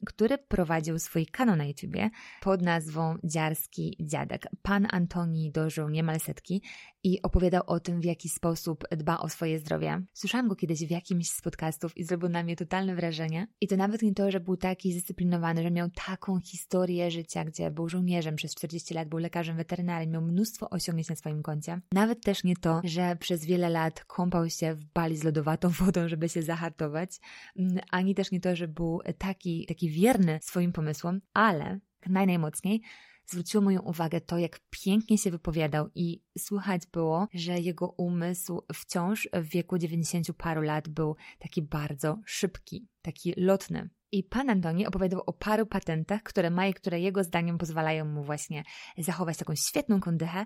który 0.05 0.37
prowadził 0.37 0.99
swój 0.99 1.25
kanał 1.25 1.55
na 1.55 1.65
YouTubie 1.65 2.09
pod 2.41 2.61
nazwą 2.61 3.15
Dziarski 3.23 3.97
Dziadek. 3.99 4.47
Pan 4.61 4.87
Antoni 4.91 5.51
dożył 5.51 5.89
niemal 5.89 6.19
setki 6.19 6.61
i 7.03 7.21
opowiadał 7.21 7.63
o 7.67 7.79
tym, 7.79 8.01
w 8.01 8.05
jaki 8.05 8.29
sposób 8.29 8.83
dba 8.91 9.17
o 9.17 9.29
swoje 9.29 9.59
zdrowie. 9.59 10.01
Słyszałam 10.13 10.47
go 10.47 10.55
kiedyś 10.55 10.85
w 10.85 10.91
jakimś 10.91 11.29
z 11.29 11.41
podcastów 11.41 11.97
i 11.97 12.03
zrobił 12.03 12.29
na 12.29 12.43
mnie 12.43 12.55
totalne 12.55 12.95
wrażenie. 12.95 13.47
I 13.61 13.67
to 13.67 13.77
nawet 13.77 14.01
nie 14.01 14.13
to, 14.13 14.31
że 14.31 14.39
był 14.39 14.57
taki 14.57 14.91
zdyscyplinowany, 14.91 15.63
że 15.63 15.71
miał 15.71 15.89
taką 15.89 16.39
historię 16.39 17.11
życia, 17.11 17.45
gdzie 17.45 17.71
był 17.71 17.89
żołnierzem 17.89 18.35
przez 18.35 18.55
40 18.55 18.93
lat, 18.93 19.09
był 19.09 19.19
lekarzem 19.19 19.57
weterynarii, 19.57 20.07
miał 20.07 20.21
mnóstwo 20.21 20.69
osiągnięć 20.69 21.09
na 21.09 21.15
swoim 21.15 21.43
koncie. 21.43 21.81
Nawet 21.91 22.21
też 22.23 22.43
nie 22.43 22.55
to, 22.55 22.81
że 22.83 23.15
przez 23.15 23.45
wiele 23.45 23.69
lat 23.69 24.05
kąpał 24.05 24.49
się 24.49 24.73
w 24.73 24.85
bali 24.85 25.17
z 25.17 25.23
lodowatą 25.23 25.69
wodą, 25.85 26.07
żeby 26.07 26.29
się 26.29 26.41
zahartować, 26.41 27.19
mm, 27.59 27.79
ani 27.91 28.15
też 28.15 28.31
nie 28.31 28.41
to, 28.41 28.55
że 28.55 28.67
był 28.67 29.01
taki 29.17 29.54
taki, 29.67 29.89
wierny 29.89 30.39
swoim 30.41 30.71
pomysłom, 30.71 31.21
ale 31.33 31.79
naj, 32.09 32.27
najmocniej 32.27 32.81
zwróciło 33.27 33.63
moją 33.63 33.81
uwagę 33.81 34.21
to, 34.21 34.37
jak 34.37 34.59
pięknie 34.69 35.17
się 35.17 35.31
wypowiadał 35.31 35.89
i 35.95 36.23
słychać 36.37 36.81
było, 36.87 37.27
że 37.33 37.59
jego 37.59 37.87
umysł 37.87 38.61
wciąż 38.73 39.29
w 39.33 39.49
wieku 39.49 39.77
90 39.77 40.27
paru 40.37 40.61
lat 40.61 40.89
był 40.89 41.15
taki 41.39 41.61
bardzo 41.61 42.19
szybki, 42.25 42.87
taki 43.01 43.33
lotny. 43.37 43.89
I 44.11 44.23
pan 44.23 44.49
Antoni 44.49 44.87
opowiadał 44.87 45.21
o 45.25 45.33
paru 45.33 45.65
patentach, 45.65 46.23
które 46.23 46.49
ma 46.49 46.67
i 46.67 46.73
które 46.73 46.99
jego 46.99 47.23
zdaniem 47.23 47.57
pozwalają 47.57 48.05
mu 48.05 48.23
właśnie 48.23 48.63
zachować 48.97 49.37
taką 49.37 49.55
świetną 49.55 49.99
kondychę. 49.99 50.45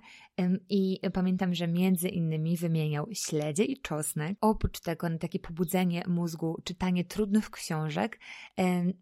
I 0.69 0.99
pamiętam, 1.13 1.53
że 1.53 1.67
między 1.67 2.09
innymi 2.09 2.57
wymieniał 2.57 3.07
śledzie 3.13 3.63
i 3.63 3.81
czosnek. 3.81 4.37
Oprócz 4.41 4.79
tego 4.79 5.09
na 5.09 5.17
takie 5.17 5.39
pobudzenie 5.39 6.03
mózgu, 6.07 6.57
czytanie 6.63 7.05
trudnych 7.05 7.49
książek, 7.49 8.19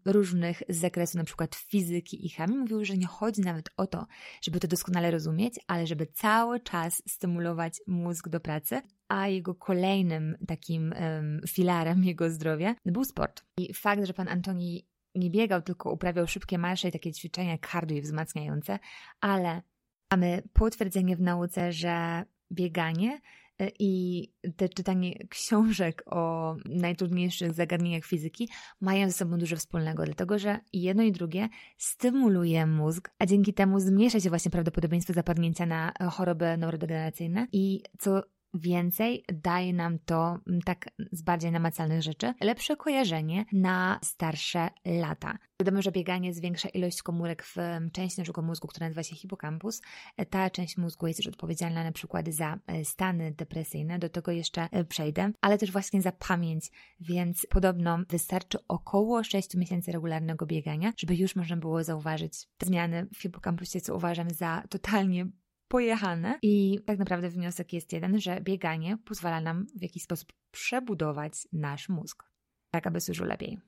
różnych 0.04 0.62
z 0.68 0.76
zakresu 0.76 1.18
na 1.18 1.24
przykład 1.24 1.54
fizyki 1.54 2.26
i 2.26 2.28
chemii. 2.28 2.58
Mówił, 2.58 2.84
że 2.84 2.96
nie 2.96 3.06
chodzi 3.06 3.40
nawet 3.40 3.68
o 3.76 3.86
to, 3.86 4.06
żeby 4.42 4.60
to 4.60 4.68
doskonale 4.68 5.10
rozumieć, 5.10 5.54
ale 5.66 5.86
żeby 5.86 6.06
cały 6.06 6.60
czas 6.60 7.02
stymulować 7.06 7.80
mózg 7.86 8.28
do 8.28 8.40
pracy 8.40 8.82
a 9.08 9.28
jego 9.28 9.54
kolejnym 9.54 10.36
takim 10.46 10.92
um, 11.00 11.40
filarem 11.48 12.04
jego 12.04 12.30
zdrowia 12.30 12.74
był 12.86 13.04
sport. 13.04 13.44
I 13.58 13.74
fakt, 13.74 14.04
że 14.04 14.14
pan 14.14 14.28
Antoni 14.28 14.86
nie 15.14 15.30
biegał, 15.30 15.62
tylko 15.62 15.92
uprawiał 15.92 16.26
szybkie 16.26 16.58
marsze 16.58 16.88
i 16.88 16.92
takie 16.92 17.12
ćwiczenia 17.12 17.58
cardio 17.72 17.96
i 17.96 18.00
wzmacniające, 18.00 18.78
ale 19.20 19.62
mamy 20.10 20.42
potwierdzenie 20.52 21.16
w 21.16 21.20
nauce, 21.20 21.72
że 21.72 22.24
bieganie 22.52 23.20
e, 23.58 23.70
i 23.78 24.22
te 24.56 24.68
czytanie 24.68 25.26
książek 25.28 26.02
o 26.06 26.56
najtrudniejszych 26.64 27.52
zagadnieniach 27.52 28.04
fizyki 28.04 28.48
mają 28.80 29.06
ze 29.06 29.12
sobą 29.12 29.38
dużo 29.38 29.56
wspólnego, 29.56 30.04
dlatego 30.04 30.38
że 30.38 30.60
jedno 30.72 31.02
i 31.02 31.12
drugie 31.12 31.48
stymuluje 31.78 32.66
mózg, 32.66 33.10
a 33.18 33.26
dzięki 33.26 33.54
temu 33.54 33.80
zmniejsza 33.80 34.20
się 34.20 34.28
właśnie 34.28 34.50
prawdopodobieństwo 34.50 35.12
zapadnięcia 35.12 35.66
na 35.66 35.92
choroby 36.10 36.56
neurodegeneracyjne 36.56 37.46
i 37.52 37.82
co 37.98 38.22
Więcej 38.54 39.24
daje 39.32 39.72
nam 39.72 39.98
to 39.98 40.38
mm, 40.46 40.62
tak 40.62 40.88
z 41.12 41.22
bardziej 41.22 41.52
namacalnych 41.52 42.02
rzeczy 42.02 42.34
lepsze 42.40 42.76
kojarzenie 42.76 43.44
na 43.52 44.00
starsze 44.02 44.70
lata. 44.84 45.38
Wiadomo, 45.60 45.82
że 45.82 45.92
bieganie 45.92 46.34
zwiększa 46.34 46.68
ilość 46.68 47.02
komórek 47.02 47.42
w 47.42 47.58
mm, 47.58 47.90
części 47.90 48.20
naszego 48.20 48.42
mózgu, 48.42 48.68
która 48.68 48.86
nazywa 48.86 49.02
się 49.02 49.16
hipokampus. 49.16 49.82
E, 50.16 50.26
ta 50.26 50.50
część 50.50 50.76
mózgu 50.76 51.06
jest 51.06 51.16
też 51.16 51.26
odpowiedzialna 51.26 51.84
na 51.84 51.92
przykład 51.92 52.28
za 52.28 52.58
e, 52.66 52.84
stany 52.84 53.32
depresyjne, 53.32 53.98
do 53.98 54.08
tego 54.08 54.32
jeszcze 54.32 54.68
e, 54.70 54.84
przejdę, 54.84 55.32
ale 55.40 55.58
też 55.58 55.72
właśnie 55.72 56.02
za 56.02 56.12
pamięć, 56.12 56.70
więc 57.00 57.46
podobno 57.50 57.98
wystarczy 58.08 58.58
około 58.68 59.24
6 59.24 59.54
miesięcy 59.54 59.92
regularnego 59.92 60.46
biegania, 60.46 60.92
żeby 60.96 61.16
już 61.16 61.36
można 61.36 61.56
było 61.56 61.84
zauważyć 61.84 62.46
te 62.58 62.66
zmiany 62.66 63.06
w 63.14 63.22
hipokampusie, 63.22 63.80
co 63.80 63.96
uważam 63.96 64.30
za 64.30 64.62
totalnie 64.70 65.26
pojechane. 65.68 66.38
I 66.42 66.80
tak 66.86 66.98
naprawdę 66.98 67.28
wniosek 67.30 67.72
jest 67.72 67.92
jeden, 67.92 68.20
że 68.20 68.40
bieganie 68.40 68.96
pozwala 69.04 69.40
nam 69.40 69.66
w 69.76 69.82
jakiś 69.82 70.02
sposób 70.02 70.32
przebudować 70.50 71.32
nasz 71.52 71.88
mózg, 71.88 72.24
tak 72.70 72.86
aby 72.86 73.00
służył 73.00 73.26
lepiej. 73.26 73.58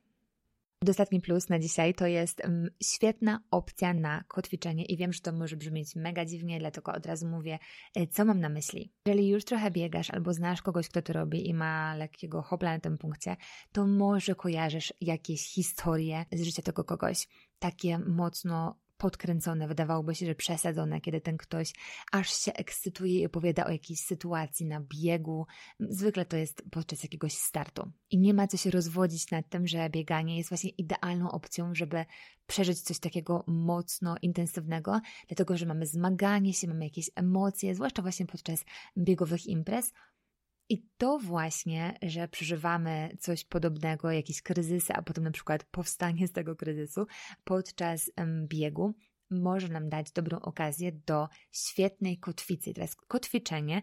Ostatni 0.88 1.20
plus 1.20 1.48
na 1.48 1.58
dzisiaj 1.58 1.94
to 1.94 2.06
jest 2.06 2.40
um, 2.44 2.70
świetna 2.82 3.40
opcja 3.50 3.94
na 3.94 4.24
kotwiczenie 4.28 4.84
i 4.84 4.96
wiem, 4.96 5.12
że 5.12 5.20
to 5.20 5.32
może 5.32 5.56
brzmieć 5.56 5.96
mega 5.96 6.24
dziwnie, 6.24 6.58
dlatego 6.58 6.92
od 6.92 7.06
razu 7.06 7.28
mówię, 7.28 7.58
e, 7.96 8.06
co 8.06 8.24
mam 8.24 8.40
na 8.40 8.48
myśli. 8.48 8.92
Jeżeli 9.06 9.28
już 9.28 9.44
trochę 9.44 9.70
biegasz 9.70 10.10
albo 10.10 10.32
znasz 10.32 10.62
kogoś, 10.62 10.88
kto 10.88 11.02
to 11.02 11.12
robi 11.12 11.48
i 11.48 11.54
ma 11.54 11.94
lekkiego 11.94 12.42
hopla 12.42 12.72
na 12.74 12.80
tym 12.80 12.98
punkcie, 12.98 13.36
to 13.72 13.86
może 13.86 14.34
kojarzysz 14.34 14.92
jakieś 15.00 15.54
historie 15.54 16.24
z 16.32 16.42
życia 16.42 16.62
tego 16.62 16.84
kogoś, 16.84 17.28
takie 17.58 17.98
mocno 17.98 18.78
podkręcone, 19.00 19.68
wydawałoby 19.68 20.14
się, 20.14 20.26
że 20.26 20.34
przesadzone, 20.34 21.00
kiedy 21.00 21.20
ten 21.20 21.36
ktoś 21.36 21.72
aż 22.12 22.34
się 22.34 22.52
ekscytuje 22.52 23.20
i 23.20 23.26
opowiada 23.26 23.66
o 23.66 23.70
jakiejś 23.70 24.00
sytuacji 24.00 24.66
na 24.66 24.80
biegu. 24.80 25.46
Zwykle 25.80 26.24
to 26.24 26.36
jest 26.36 26.62
podczas 26.70 27.02
jakiegoś 27.02 27.32
startu. 27.32 27.92
I 28.10 28.18
nie 28.18 28.34
ma 28.34 28.46
co 28.46 28.56
się 28.56 28.70
rozwodzić 28.70 29.30
nad 29.30 29.48
tym, 29.48 29.66
że 29.66 29.90
bieganie 29.90 30.38
jest 30.38 30.48
właśnie 30.48 30.70
idealną 30.70 31.30
opcją, 31.30 31.74
żeby 31.74 32.04
przeżyć 32.46 32.80
coś 32.80 32.98
takiego 32.98 33.44
mocno 33.46 34.16
intensywnego, 34.22 35.00
dlatego 35.28 35.56
że 35.56 35.66
mamy 35.66 35.86
zmaganie 35.86 36.54
się, 36.54 36.68
mamy 36.68 36.84
jakieś 36.84 37.10
emocje, 37.14 37.74
zwłaszcza 37.74 38.02
właśnie 38.02 38.26
podczas 38.26 38.64
biegowych 38.96 39.46
imprez. 39.46 39.92
I 40.70 40.82
to 40.98 41.18
właśnie, 41.18 41.98
że 42.02 42.28
przeżywamy 42.28 43.16
coś 43.18 43.44
podobnego, 43.44 44.10
jakieś 44.10 44.42
kryzysy, 44.42 44.92
a 44.92 45.02
potem 45.02 45.24
na 45.24 45.30
przykład 45.30 45.64
powstanie 45.64 46.28
z 46.28 46.32
tego 46.32 46.56
kryzysu 46.56 47.06
podczas 47.44 48.10
biegu, 48.48 48.94
może 49.30 49.68
nam 49.68 49.88
dać 49.88 50.12
dobrą 50.12 50.40
okazję 50.40 50.92
do 50.92 51.28
świetnej 51.52 52.18
kotwicy. 52.18 52.74
Teraz 52.74 52.96
kotwiczenie 52.96 53.82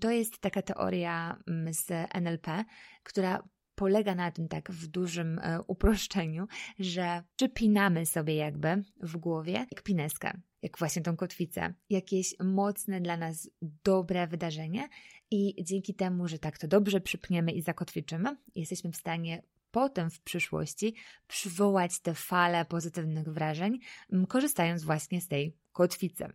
to 0.00 0.10
jest 0.10 0.38
taka 0.38 0.62
teoria 0.62 1.42
z 1.70 1.88
NLP, 2.14 2.64
która 3.02 3.42
polega 3.74 4.14
na 4.14 4.30
tym 4.30 4.48
tak 4.48 4.70
w 4.70 4.86
dużym 4.86 5.38
e, 5.38 5.62
uproszczeniu, 5.66 6.46
że 6.78 7.22
przypinamy 7.36 8.06
sobie 8.06 8.34
jakby 8.34 8.82
w 9.00 9.16
głowie 9.16 9.52
jak 9.52 9.82
pineskę, 9.82 10.40
jak 10.62 10.78
właśnie 10.78 11.02
tą 11.02 11.16
kotwicę, 11.16 11.74
jakieś 11.90 12.34
mocne 12.44 13.00
dla 13.00 13.16
nas 13.16 13.50
dobre 13.84 14.26
wydarzenie 14.26 14.88
i 15.32 15.64
dzięki 15.64 15.94
temu, 15.94 16.28
że 16.28 16.38
tak 16.38 16.58
to 16.58 16.68
dobrze 16.68 17.00
przypniemy 17.00 17.52
i 17.52 17.62
zakotwiczymy, 17.62 18.36
jesteśmy 18.54 18.92
w 18.92 18.96
stanie 18.96 19.42
potem 19.70 20.10
w 20.10 20.20
przyszłości 20.20 20.94
przywołać 21.26 22.00
te 22.00 22.14
fale 22.14 22.64
pozytywnych 22.64 23.28
wrażeń, 23.28 23.78
korzystając 24.28 24.84
właśnie 24.84 25.20
z 25.20 25.28
tej 25.28 25.56
kotwicy. 25.72 26.26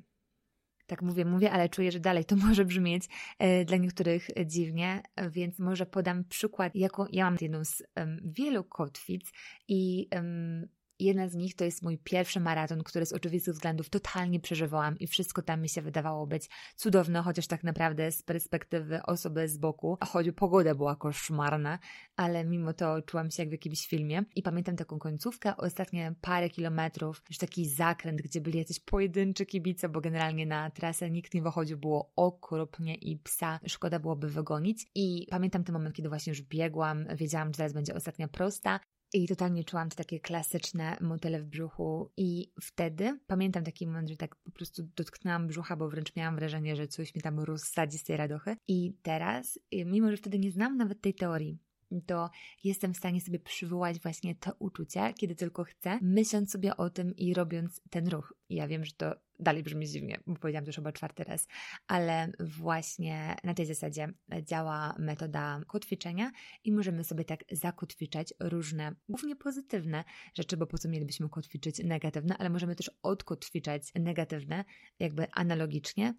Tak 0.87 1.01
mówię, 1.01 1.25
mówię, 1.25 1.51
ale 1.51 1.69
czuję, 1.69 1.91
że 1.91 1.99
dalej 1.99 2.25
to 2.25 2.35
może 2.47 2.65
brzmieć 2.65 3.03
e, 3.39 3.65
dla 3.65 3.77
niektórych 3.77 4.29
dziwnie, 4.45 5.03
więc 5.31 5.59
może 5.59 5.85
podam 5.85 6.23
przykład, 6.23 6.75
jaką 6.75 7.05
ja 7.11 7.25
mam 7.25 7.37
jedną 7.41 7.65
z 7.65 7.83
um, 7.95 8.19
wielu 8.23 8.63
kotwic 8.63 9.31
i 9.67 10.07
um, 10.15 10.67
Jedna 10.99 11.29
z 11.29 11.35
nich 11.35 11.55
to 11.55 11.65
jest 11.65 11.83
mój 11.83 11.97
pierwszy 11.97 12.39
maraton, 12.39 12.83
który 12.83 13.05
z 13.05 13.13
oczywistych 13.13 13.53
względów 13.53 13.89
totalnie 13.89 14.39
przeżywałam 14.39 14.99
i 14.99 15.07
wszystko 15.07 15.41
tam 15.41 15.61
mi 15.61 15.69
się 15.69 15.81
wydawało 15.81 16.27
być 16.27 16.49
cudowne, 16.75 17.21
chociaż 17.21 17.47
tak 17.47 17.63
naprawdę 17.63 18.11
z 18.11 18.23
perspektywy 18.23 19.03
osoby 19.03 19.49
z 19.49 19.57
boku, 19.57 19.97
choć 20.05 20.27
pogoda 20.35 20.75
była 20.75 20.95
koszmarna, 20.95 21.79
ale 22.15 22.45
mimo 22.45 22.73
to 22.73 23.01
czułam 23.01 23.31
się 23.31 23.43
jak 23.43 23.49
w 23.49 23.51
jakimś 23.51 23.87
filmie. 23.87 24.23
I 24.35 24.43
pamiętam 24.43 24.75
taką 24.75 24.99
końcówkę, 24.99 25.57
ostatnie 25.57 26.15
parę 26.21 26.49
kilometrów, 26.49 27.21
już 27.29 27.37
taki 27.37 27.69
zakręt, 27.69 28.21
gdzie 28.21 28.41
byli 28.41 28.59
jacyś 28.59 28.79
pojedynczy 28.79 29.45
kibice, 29.45 29.89
bo 29.89 30.01
generalnie 30.01 30.45
na 30.45 30.71
trasę 30.71 31.11
nikt 31.11 31.33
nie 31.33 31.41
wychodził, 31.41 31.77
było 31.77 32.11
okropnie 32.15 32.95
i 32.95 33.17
psa 33.17 33.59
szkoda 33.67 33.99
byłoby 33.99 34.29
wygonić. 34.29 34.85
I 34.95 35.27
pamiętam 35.29 35.63
ten 35.63 35.73
moment, 35.73 35.95
kiedy 35.95 36.09
właśnie 36.09 36.31
już 36.31 36.41
biegłam, 36.41 37.05
wiedziałam, 37.15 37.47
że 37.47 37.57
teraz 37.57 37.73
będzie 37.73 37.95
ostatnia 37.95 38.27
prosta 38.27 38.79
i 39.13 39.27
totalnie 39.27 39.63
czułam 39.63 39.89
takie 39.89 40.19
klasyczne 40.19 40.97
motyle 41.01 41.41
w 41.41 41.45
brzuchu. 41.45 42.11
I 42.17 42.51
wtedy 42.61 43.19
pamiętam 43.27 43.63
taki 43.63 43.87
moment, 43.87 44.09
że 44.09 44.17
tak 44.17 44.35
po 44.35 44.51
prostu 44.51 44.83
dotknęłam 44.95 45.47
brzucha, 45.47 45.75
bo 45.75 45.89
wręcz 45.89 46.15
miałam 46.15 46.35
wrażenie, 46.35 46.75
że 46.75 46.87
coś 46.87 47.15
mi 47.15 47.21
tam 47.21 47.39
rozsadzi 47.39 47.97
z 47.97 48.03
tej 48.03 48.17
radochy. 48.17 48.55
I 48.67 48.93
teraz, 49.01 49.59
mimo 49.85 50.11
że 50.11 50.17
wtedy 50.17 50.39
nie 50.39 50.51
znam 50.51 50.77
nawet 50.77 51.01
tej 51.01 51.13
teorii, 51.13 51.57
to 52.05 52.29
jestem 52.63 52.93
w 52.93 52.97
stanie 52.97 53.21
sobie 53.21 53.39
przywołać 53.39 53.99
właśnie 53.99 54.35
to 54.35 54.51
uczucie, 54.59 55.13
kiedy 55.13 55.35
tylko 55.35 55.63
chcę, 55.63 55.99
myśląc 56.01 56.51
sobie 56.51 56.77
o 56.77 56.89
tym 56.89 57.15
i 57.15 57.33
robiąc 57.33 57.81
ten 57.89 58.07
ruch. 58.07 58.33
I 58.49 58.55
ja 58.55 58.67
wiem, 58.67 58.85
że 58.85 58.91
to 58.91 59.15
dalej 59.39 59.63
brzmi 59.63 59.87
dziwnie, 59.87 60.19
bo 60.27 60.35
powiedziałam 60.35 60.65
to 60.65 60.69
już 60.69 60.75
chyba 60.75 60.91
czwarty 60.91 61.23
raz, 61.23 61.47
ale 61.87 62.31
właśnie 62.39 63.35
na 63.43 63.53
tej 63.53 63.65
zasadzie 63.65 64.13
działa 64.43 64.95
metoda 64.99 65.61
kotwiczenia 65.67 66.31
i 66.63 66.71
możemy 66.71 67.03
sobie 67.03 67.25
tak 67.25 67.43
zakotwiczać 67.51 68.33
różne, 68.39 68.95
głównie 69.09 69.35
pozytywne 69.35 70.03
rzeczy, 70.33 70.57
bo 70.57 70.67
po 70.67 70.77
co 70.77 70.89
mielibyśmy 70.89 71.29
kotwiczyć 71.29 71.83
negatywne, 71.83 72.37
ale 72.37 72.49
możemy 72.49 72.75
też 72.75 72.91
odkotwiczać 73.01 73.83
negatywne, 73.95 74.65
jakby 74.99 75.31
analogicznie 75.31 76.13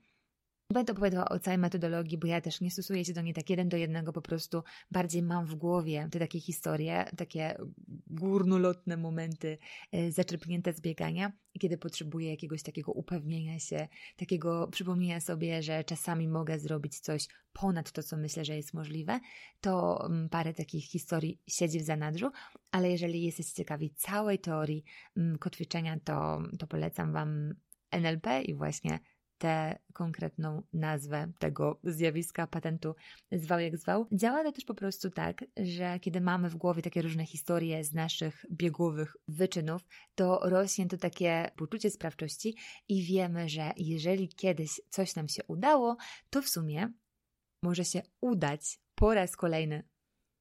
Będę 0.72 0.92
opowiadała 0.92 1.28
o 1.28 1.38
całej 1.38 1.59
metodologii, 1.59 2.18
bo 2.18 2.26
ja 2.26 2.40
też 2.40 2.61
nie 2.61 2.70
stosuję 2.70 3.04
się 3.04 3.12
do 3.12 3.22
niej 3.22 3.35
tak 3.35 3.50
jeden 3.50 3.68
do 3.68 3.76
jednego, 3.76 4.12
po 4.12 4.22
prostu 4.22 4.62
bardziej 4.90 5.22
mam 5.22 5.46
w 5.46 5.54
głowie 5.54 6.09
te 6.12 6.18
takie 6.18 6.40
historie, 6.40 7.11
takie 7.16 7.59
górnolotne 8.07 8.96
momenty 8.96 9.59
e, 9.92 10.12
zaczerpnięte 10.12 10.72
z 10.72 10.81
biegania, 10.81 11.33
kiedy 11.61 11.78
potrzebuję 11.78 12.31
jakiegoś 12.31 12.62
takiego 12.62 12.92
upewnienia 12.92 13.59
się, 13.59 13.88
takiego 14.16 14.68
przypomnienia 14.68 15.20
sobie, 15.20 15.62
że 15.62 15.85
czasami 15.85 16.28
mogę 16.28 16.59
zrobić 16.59 17.00
coś 17.00 17.28
ponad 17.52 17.92
to, 17.92 18.02
co 18.02 18.16
myślę, 18.16 18.44
że 18.44 18.57
jest 18.57 18.74
możliwe, 18.74 19.20
to 19.61 20.04
mm, 20.07 20.28
parę 20.28 20.54
takich 20.54 20.85
historii 20.85 21.40
siedzi 21.46 21.78
w 21.78 21.85
zanadrzu, 21.85 22.31
ale 22.70 22.90
jeżeli 22.90 23.22
jesteście 23.22 23.54
ciekawi 23.54 23.94
całej 23.96 24.38
teorii 24.38 24.85
mm, 25.16 25.38
kotwiczenia, 25.38 25.98
to, 26.04 26.42
to 26.59 26.66
polecam 26.66 27.12
Wam 27.12 27.54
NLP 27.90 28.42
i 28.42 28.54
właśnie 28.54 28.98
tę 29.38 29.79
konkretną 29.92 30.62
nazwę 30.72 31.33
tego 31.38 31.81
zjawiska 31.85 32.46
patentu 32.46 32.94
zwał 33.33 33.61
jak 33.61 33.77
zwał. 33.77 34.07
Działa 34.12 34.44
to 34.44 34.53
też 34.53 34.64
po 34.64 34.74
prostu 34.74 35.11
tak, 35.11 35.44
że 35.57 36.01
kiedy 36.01 36.20
mamy 36.20 36.51
w 36.51 36.57
głowie 36.57 36.83
takie 36.83 37.03
różne 37.03 37.27
historie 37.27 37.85
z 37.85 37.92
naszych 37.92 38.46
biegowych 38.53 39.16
wyczynów, 39.29 39.83
to 40.14 40.40
rośnie 40.42 40.87
to 40.87 40.96
takie 40.96 41.51
poczucie 41.57 41.90
sprawczości 41.90 42.57
i 42.88 43.03
wiemy, 43.03 43.48
że 43.48 43.72
jeżeli 43.77 44.29
kiedyś 44.29 44.81
coś 44.90 45.16
nam 45.16 45.29
się 45.29 45.42
udało, 45.44 45.96
to 46.31 46.42
w 46.42 46.48
sumie 46.48 46.92
może 47.62 47.85
się 47.85 48.03
udać 48.20 48.81
po 48.94 49.14
raz 49.14 49.37
kolejny 49.37 49.88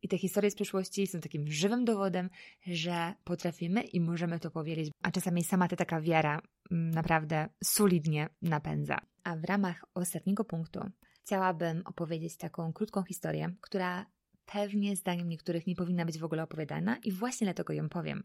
i 0.01 0.07
te 0.07 0.17
historie 0.17 0.51
z 0.51 0.55
przeszłości 0.55 1.07
są 1.07 1.19
takim 1.19 1.51
żywym 1.51 1.86
dowodem, 1.86 2.29
że 2.67 3.13
potrafimy 3.23 3.81
i 3.81 4.01
możemy 4.01 4.39
to 4.39 4.51
powiedzieć, 4.51 4.91
a 5.03 5.12
czasami 5.12 5.43
sama 5.43 5.67
ta 5.67 5.75
taka 5.75 6.01
wiara 6.01 6.41
mm, 6.71 6.91
naprawdę 6.91 7.49
solidnie 7.63 8.29
napędza. 8.41 8.97
A 9.23 9.36
w 9.36 9.43
ramach 9.43 9.86
ostatniego 9.93 10.45
punktu 10.45 10.79
chciałabym 11.23 11.81
opowiedzieć 11.86 12.38
taką 12.38 12.73
krótką 12.73 13.03
historię, 13.03 13.55
która 13.62 14.05
pewnie 14.45 14.95
zdaniem 14.95 15.29
niektórych 15.29 15.67
nie 15.67 15.75
powinna 15.75 16.05
być 16.05 16.17
w 16.17 16.23
ogóle 16.23 16.43
opowiadana 16.43 16.97
i 17.03 17.12
właśnie 17.12 17.45
dlatego 17.45 17.73
ją 17.73 17.89
powiem. 17.89 18.23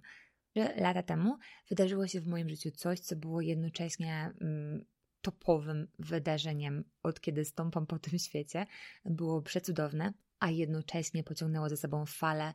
Że 0.57 0.75
lata 0.77 1.03
temu 1.03 1.39
wydarzyło 1.69 2.07
się 2.07 2.21
w 2.21 2.27
moim 2.27 2.49
życiu 2.49 2.71
coś, 2.71 3.01
co 3.01 3.17
było 3.17 3.41
jednocześnie 3.41 4.33
mm, 4.41 4.85
topowym 5.23 5.89
wydarzeniem 5.99 6.85
od 7.03 7.21
kiedy 7.21 7.45
stąpam 7.45 7.87
po 7.87 7.99
tym 7.99 8.19
świecie. 8.19 8.67
Było 9.05 9.43
przecudowne, 9.43 10.13
a 10.43 10.51
jednocześnie 10.51 11.25
pociągnęło 11.25 11.69
ze 11.69 11.77
sobą 11.77 12.07
falę 12.07 12.55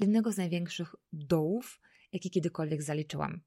jednego 0.00 0.32
z 0.32 0.36
największych 0.36 0.94
dołów, 1.12 1.80
jakie 2.12 2.30
kiedykolwiek 2.30 2.82
zaliczyłam. 2.82 3.40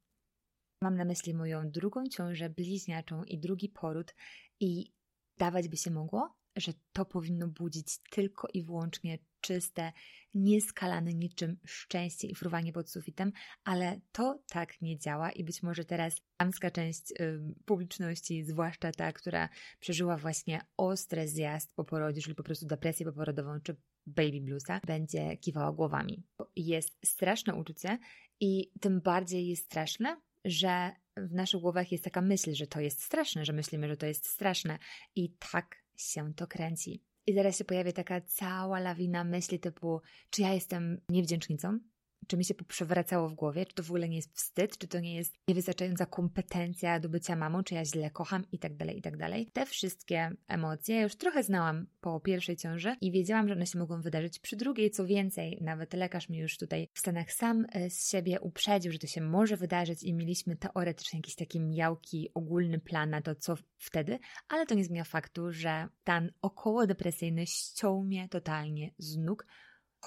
Mam 0.82 0.96
na 0.96 1.06
myśli 1.06 1.34
moją 1.34 1.72
drugą 1.72 2.08
ciążę 2.08 2.50
bliźniaczą 2.50 3.24
i 3.24 3.38
drugi 3.38 3.70
poród 3.70 4.16
i 4.60 4.94
dawać 5.38 5.68
by 5.68 5.78
się 5.78 5.92
mogło, 5.92 6.38
że 6.56 6.74
to 6.92 7.06
powinno 7.06 7.48
budzić 7.48 8.00
tylko 8.10 8.48
i 8.54 8.64
wyłącznie 8.64 9.20
czyste, 9.48 9.92
nieskalane 10.34 11.14
niczym 11.14 11.58
szczęście 11.66 12.28
i 12.28 12.36
fruwanie 12.36 12.74
pod 12.74 12.90
sufitem, 12.90 13.32
ale 13.64 14.00
to 14.12 14.40
tak 14.50 14.82
nie 14.82 14.98
działa 14.98 15.32
i 15.32 15.44
być 15.44 15.64
może 15.64 15.86
teraz 15.86 16.22
damska 16.40 16.72
część 16.72 17.12
y, 17.12 17.40
publiczności, 17.66 18.44
zwłaszcza 18.44 18.92
ta, 18.92 19.12
która 19.12 19.50
przeżyła 19.80 20.18
właśnie 20.18 20.62
ostry 20.78 21.28
zjazd 21.28 21.74
po 21.76 21.84
porodzie, 21.84 22.22
czyli 22.22 22.36
po 22.36 22.44
prostu 22.44 22.66
depresję 22.66 23.06
poporodową 23.06 23.62
czy 23.62 23.76
baby 24.06 24.42
bluesa, 24.42 24.80
będzie 24.88 25.38
kiwała 25.38 25.72
głowami. 25.72 26.24
Jest 26.56 26.98
straszne 27.06 27.56
uczucie 27.56 28.00
i 28.40 28.72
tym 28.82 29.02
bardziej 29.02 29.48
jest 29.48 29.66
straszne, 29.66 30.18
że 30.46 30.92
w 31.18 31.34
naszych 31.34 31.62
głowach 31.62 31.92
jest 31.92 32.04
taka 32.04 32.22
myśl, 32.22 32.54
że 32.54 32.68
to 32.68 32.80
jest 32.80 33.04
straszne, 33.04 33.46
że 33.46 33.54
myślimy, 33.54 33.88
że 33.88 33.98
to 33.98 34.06
jest 34.06 34.28
straszne 34.28 34.80
i 35.16 35.34
tak 35.52 35.76
się 35.98 36.34
to 36.34 36.48
kręci. 36.48 37.04
I 37.28 37.34
zaraz 37.34 37.58
się 37.58 37.66
pojawia 37.66 37.92
taka 37.92 38.22
cała 38.22 38.80
lawina 38.80 39.24
myśli 39.24 39.60
typu, 39.60 40.02
czy 40.30 40.42
ja 40.42 40.54
jestem 40.54 41.02
niewdzięcznicą? 41.10 41.80
Czy 42.28 42.38
mi 42.38 42.46
się 42.46 42.54
poprzewracało 42.54 43.30
w 43.30 43.34
głowie, 43.34 43.66
czy 43.66 43.76
to 43.76 43.84
w 43.84 43.92
ogóle 43.92 44.10
nie 44.10 44.16
jest 44.16 44.36
wstyd, 44.36 44.78
czy 44.78 44.88
to 44.88 45.00
nie 45.00 45.16
jest 45.16 45.34
niewystarczająca 45.48 46.06
kompetencja 46.06 47.00
do 47.00 47.10
bycia 47.10 47.36
mamą, 47.36 47.64
czy 47.64 47.76
ja 47.76 47.86
źle 47.86 48.12
kocham 48.12 48.46
i 48.52 48.60
tak 48.60 48.76
dalej, 48.76 48.98
i 48.98 49.02
tak 49.02 49.18
dalej. 49.18 49.50
Te 49.54 49.66
wszystkie 49.66 50.32
emocje 50.48 51.02
już 51.02 51.16
trochę 51.16 51.44
znałam 51.44 51.88
po 52.02 52.20
pierwszej 52.20 52.58
ciąży 52.58 52.96
i 53.02 53.12
wiedziałam, 53.12 53.48
że 53.48 53.54
one 53.54 53.66
się 53.66 53.80
mogą 53.80 54.02
wydarzyć 54.02 54.40
przy 54.40 54.56
drugiej, 54.56 54.92
co 54.92 55.06
więcej, 55.06 55.58
nawet 55.62 55.94
lekarz 55.94 56.30
mi 56.30 56.38
już 56.38 56.58
tutaj 56.58 56.90
w 56.94 57.00
Stanach 57.00 57.32
sam 57.32 57.66
e, 57.72 57.90
z 57.90 58.10
siebie 58.10 58.40
uprzedził, 58.40 58.92
że 58.92 59.00
to 59.00 59.08
się 59.08 59.22
może 59.22 59.58
wydarzyć 59.58 60.04
i 60.04 60.14
mieliśmy 60.14 60.56
teoretycznie 60.56 61.20
jakiś 61.20 61.36
taki 61.36 61.60
miałki, 61.60 62.30
ogólny 62.34 62.80
plan 62.80 63.10
na 63.10 63.22
to, 63.22 63.36
co 63.36 63.56
wtedy, 63.78 64.20
ale 64.50 64.66
to 64.66 64.76
nie 64.76 64.84
zmienia 64.84 65.04
faktu, 65.04 65.52
że 65.52 65.88
stan 66.02 66.32
około 66.42 66.88
depresyjny 66.88 67.46
ściął 67.46 68.04
mnie 68.04 68.30
totalnie 68.30 68.92
z 68.98 69.18
nóg, 69.18 69.46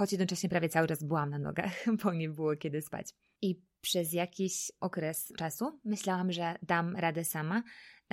choć 0.01 0.13
jednocześnie 0.13 0.49
prawie 0.49 0.69
cały 0.69 0.89
czas 0.89 1.05
byłam 1.05 1.31
na 1.31 1.39
nogach, 1.39 1.73
bo 2.05 2.13
nie 2.13 2.29
było 2.29 2.57
kiedy 2.57 2.83
spać. 2.83 3.15
I 3.43 3.63
przez 3.81 4.13
jakiś 4.13 4.73
okres 4.81 5.33
czasu 5.39 5.81
myślałam, 5.85 6.33
że 6.33 6.55
dam 6.63 6.97
radę 6.97 7.25
sama, 7.25 7.63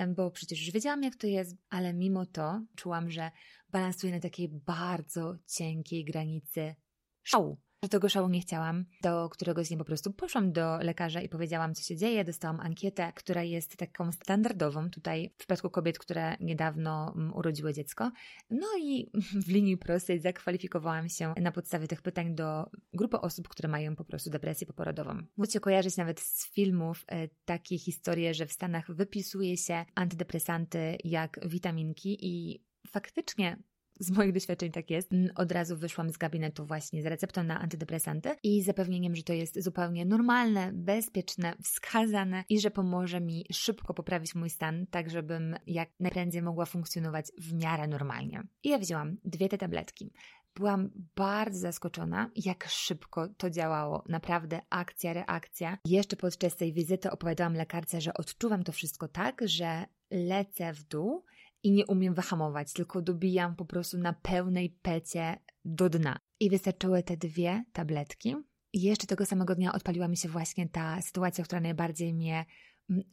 bo 0.07 0.31
przecież 0.31 0.61
już 0.65 0.71
wiedziałam, 0.71 1.03
jak 1.03 1.15
to 1.15 1.27
jest, 1.27 1.55
ale 1.69 1.93
mimo 1.93 2.25
to 2.25 2.61
czułam, 2.75 3.11
że 3.11 3.31
balansuję 3.69 4.13
na 4.13 4.19
takiej 4.19 4.49
bardzo 4.49 5.35
cienkiej 5.45 6.05
granicy 6.05 6.75
szału 7.23 7.57
że 7.83 7.89
tego 7.89 8.09
szału 8.09 8.29
nie 8.29 8.41
chciałam. 8.41 8.85
Do 9.01 9.29
któregoś 9.29 9.67
dnia 9.67 9.77
po 9.77 9.85
prostu 9.85 10.13
poszłam 10.13 10.51
do 10.51 10.77
lekarza 10.77 11.21
i 11.21 11.29
powiedziałam, 11.29 11.75
co 11.75 11.83
się 11.83 11.95
dzieje. 11.95 12.23
Dostałam 12.23 12.59
ankietę, 12.59 13.11
która 13.15 13.43
jest 13.43 13.77
taką 13.77 14.11
standardową 14.11 14.89
tutaj 14.89 15.29
w 15.33 15.37
przypadku 15.37 15.69
kobiet, 15.69 15.99
które 15.99 16.37
niedawno 16.39 17.13
mm, 17.15 17.33
urodziły 17.33 17.73
dziecko. 17.73 18.11
No 18.49 18.67
i 18.79 19.11
w 19.45 19.47
linii 19.47 19.77
prostej 19.77 20.19
zakwalifikowałam 20.19 21.09
się 21.09 21.33
na 21.41 21.51
podstawie 21.51 21.87
tych 21.87 22.01
pytań 22.01 22.35
do 22.35 22.69
grupy 22.93 23.19
osób, 23.19 23.47
które 23.47 23.69
mają 23.69 23.95
po 23.95 24.05
prostu 24.05 24.29
depresję 24.29 24.67
poporodową. 24.67 25.17
Możecie 25.37 25.59
kojarzyć 25.59 25.97
nawet 25.97 26.19
z 26.19 26.53
filmów 26.53 27.05
e, 27.07 27.27
takie 27.45 27.77
historie, 27.77 28.33
że 28.33 28.45
w 28.45 28.51
Stanach 28.51 28.91
wypisuje 28.91 29.57
się 29.57 29.85
antydepresanty 29.95 30.97
jak 31.03 31.39
witaminki 31.47 32.17
i 32.21 32.63
faktycznie 32.87 33.57
z 33.99 34.11
moich 34.11 34.33
doświadczeń 34.33 34.71
tak 34.71 34.89
jest. 34.89 35.11
Od 35.35 35.51
razu 35.51 35.77
wyszłam 35.77 36.09
z 36.09 36.17
gabinetu 36.17 36.65
właśnie 36.65 37.01
z 37.01 37.05
receptą 37.05 37.43
na 37.43 37.59
antydepresanty 37.59 38.35
i 38.43 38.63
zapewnieniem, 38.63 39.15
że 39.15 39.23
to 39.23 39.33
jest 39.33 39.63
zupełnie 39.63 40.05
normalne, 40.05 40.71
bezpieczne, 40.73 41.53
wskazane 41.63 42.43
i 42.49 42.59
że 42.59 42.71
pomoże 42.71 43.21
mi 43.21 43.45
szybko 43.51 43.93
poprawić 43.93 44.35
mój 44.35 44.49
stan, 44.49 44.85
tak 44.91 45.09
żebym 45.09 45.55
jak 45.67 45.89
najprędzej 45.99 46.41
mogła 46.41 46.65
funkcjonować 46.65 47.25
w 47.37 47.53
miarę 47.53 47.87
normalnie. 47.87 48.43
I 48.63 48.69
ja 48.69 48.79
wzięłam 48.79 49.17
dwie 49.25 49.49
te 49.49 49.57
tabletki. 49.57 50.13
Byłam 50.55 50.89
bardzo 51.15 51.59
zaskoczona, 51.59 52.31
jak 52.35 52.67
szybko 52.67 53.27
to 53.27 53.49
działało. 53.49 54.03
Naprawdę 54.09 54.61
akcja, 54.69 55.13
reakcja. 55.13 55.77
Jeszcze 55.85 56.15
podczas 56.15 56.55
tej 56.55 56.73
wizyty 56.73 57.11
opowiadałam 57.11 57.53
lekarce, 57.53 58.01
że 58.01 58.13
odczuwam 58.13 58.63
to 58.63 58.71
wszystko 58.71 59.07
tak, 59.07 59.41
że 59.45 59.85
lecę 60.11 60.73
w 60.73 60.83
dół 60.83 61.23
i 61.67 61.71
nie 61.71 61.85
umiem 61.85 62.13
wyhamować, 62.13 62.73
tylko 62.73 63.01
dobijam 63.01 63.55
po 63.55 63.65
prostu 63.65 63.97
na 63.97 64.13
pełnej 64.13 64.69
pecie 64.81 65.39
do 65.65 65.89
dna. 65.89 66.19
I 66.39 66.49
wystarczyły 66.49 67.03
te 67.03 67.17
dwie 67.17 67.63
tabletki. 67.73 68.35
I 68.73 68.81
jeszcze 68.81 69.07
tego 69.07 69.25
samego 69.25 69.55
dnia 69.55 69.73
odpaliła 69.73 70.07
mi 70.07 70.17
się 70.17 70.29
właśnie 70.29 70.69
ta 70.69 71.01
sytuacja, 71.01 71.43
która 71.43 71.61
najbardziej 71.61 72.13
mnie 72.13 72.45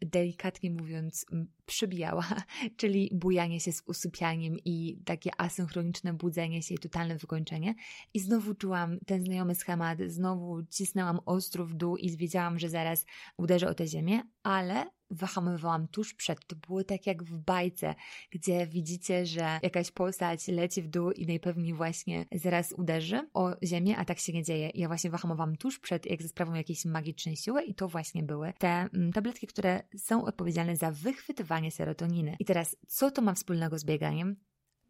delikatnie 0.00 0.70
mówiąc, 0.70 1.26
przybijała, 1.66 2.26
czyli 2.78 3.10
bujanie 3.14 3.60
się 3.60 3.72
z 3.72 3.82
usypianiem 3.86 4.56
i 4.64 4.98
takie 5.04 5.30
asynchroniczne 5.38 6.12
budzenie 6.12 6.62
się 6.62 6.74
i 6.74 6.78
totalne 6.78 7.16
wykończenie. 7.16 7.74
I 8.14 8.20
znowu 8.20 8.54
czułam 8.54 8.98
ten 9.06 9.24
znajomy 9.24 9.54
schemat, 9.54 9.98
znowu 10.06 10.62
cisnęłam 10.70 11.20
ostro 11.26 11.66
w 11.66 11.74
dół 11.74 11.96
i 11.96 12.16
wiedziałam, 12.16 12.58
że 12.58 12.68
zaraz 12.68 13.06
uderzę 13.36 13.68
o 13.68 13.74
tę 13.74 13.86
ziemię, 13.86 14.22
ale 14.42 14.86
wyhamowałam 15.10 15.88
tuż 15.88 16.14
przed. 16.14 16.46
To 16.46 16.56
było 16.56 16.84
tak 16.84 17.06
jak 17.06 17.24
w 17.24 17.36
bajce, 17.38 17.94
gdzie 18.30 18.66
widzicie, 18.66 19.26
że 19.26 19.58
jakaś 19.62 19.90
postać 19.90 20.48
leci 20.48 20.82
w 20.82 20.88
dół 20.88 21.10
i 21.10 21.26
najpewniej 21.26 21.74
właśnie 21.74 22.26
zaraz 22.32 22.72
uderzy 22.72 23.28
o 23.34 23.56
ziemię, 23.62 23.96
a 23.96 24.04
tak 24.04 24.18
się 24.18 24.32
nie 24.32 24.42
dzieje. 24.42 24.70
Ja 24.74 24.88
właśnie 24.88 25.10
wyhamowałam 25.10 25.56
tuż 25.56 25.78
przed, 25.78 26.06
jak 26.06 26.22
ze 26.22 26.28
sprawą 26.28 26.54
jakiejś 26.54 26.84
magicznej 26.84 27.36
siły 27.36 27.62
i 27.62 27.74
to 27.74 27.88
właśnie 27.88 28.22
były 28.22 28.52
te 28.58 28.68
mm, 28.68 29.12
tabletki, 29.12 29.46
które 29.46 29.82
są 29.98 30.24
odpowiedzialne 30.24 30.76
za 30.76 30.90
wychwytywanie 30.90 31.70
serotoniny. 31.70 32.36
I 32.38 32.44
teraz, 32.44 32.76
co 32.88 33.10
to 33.10 33.22
ma 33.22 33.34
wspólnego 33.34 33.78
z 33.78 33.84
bieganiem? 33.84 34.36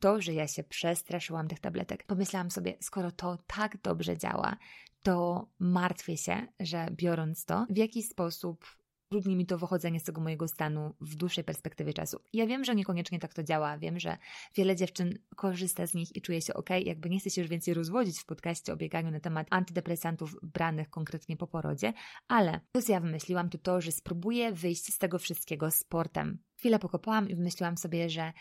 to, 0.01 0.21
że 0.21 0.35
ja 0.35 0.49
się 0.49 0.65
przestraszyłam 0.65 1.49
tych 1.49 1.61
tabletek. 1.61 2.05
Pomyślałam 2.07 2.51
sobie, 2.51 2.75
skoro 2.81 3.11
to 3.11 3.39
tak 3.47 3.83
dobrze 3.83 4.19
działa, 4.19 4.57
to 5.03 5.47
martwię 5.59 6.17
się, 6.17 6.47
że 6.61 6.89
biorąc 6.93 7.45
to, 7.45 7.67
w 7.71 7.77
jakiś 7.77 8.09
sposób 8.09 8.65
trudni 9.09 9.37
mi 9.37 9.47
to 9.47 9.59
wychodzenie 9.59 10.01
z 10.01 10.05
tego 10.05 10.21
mojego 10.21 10.49
stanu 10.49 10.95
w 11.01 11.15
dłuższej 11.15 11.45
perspektywie 11.45 11.93
czasu. 11.93 12.21
Ja 12.33 12.47
wiem, 12.47 12.65
że 12.65 12.75
niekoniecznie 12.75 13.19
tak 13.19 13.35
to 13.35 13.43
działa, 13.43 13.79
wiem, 13.79 14.01
że 14.01 14.19
wiele 14.55 14.77
dziewczyn 14.77 15.19
korzysta 15.37 15.87
z 15.87 15.95
nich 15.95 16.17
i 16.17 16.23
czuje 16.23 16.43
się 16.43 16.55
ok, 16.55 16.71
jakby 16.85 17.11
nie 17.11 17.21
chcę 17.21 17.31
się 17.31 17.41
już 17.41 17.51
więcej 17.51 17.75
rozwodzić 17.75 18.21
w 18.21 18.27
podcaście 18.27 18.73
o 18.73 18.77
bieganiu 18.77 19.11
na 19.11 19.21
temat 19.21 19.47
antydepresantów 19.51 20.37
branych 20.43 20.91
konkretnie 20.91 21.37
po 21.37 21.47
porodzie, 21.47 21.93
ale 22.29 22.61
to, 22.73 22.83
co 22.83 22.93
ja 22.93 23.01
wymyśliłam, 23.01 23.51
to 23.51 23.59
to, 23.59 23.81
że 23.81 23.93
spróbuję 23.93 24.53
wyjść 24.53 24.95
z 24.95 24.99
tego 24.99 25.19
wszystkiego 25.19 25.71
sportem. 25.71 26.39
Chwilę 26.57 26.79
pokopałam 26.79 27.29
i 27.29 27.35
wymyśliłam 27.35 27.77
sobie, 27.77 28.11
że 28.11 28.33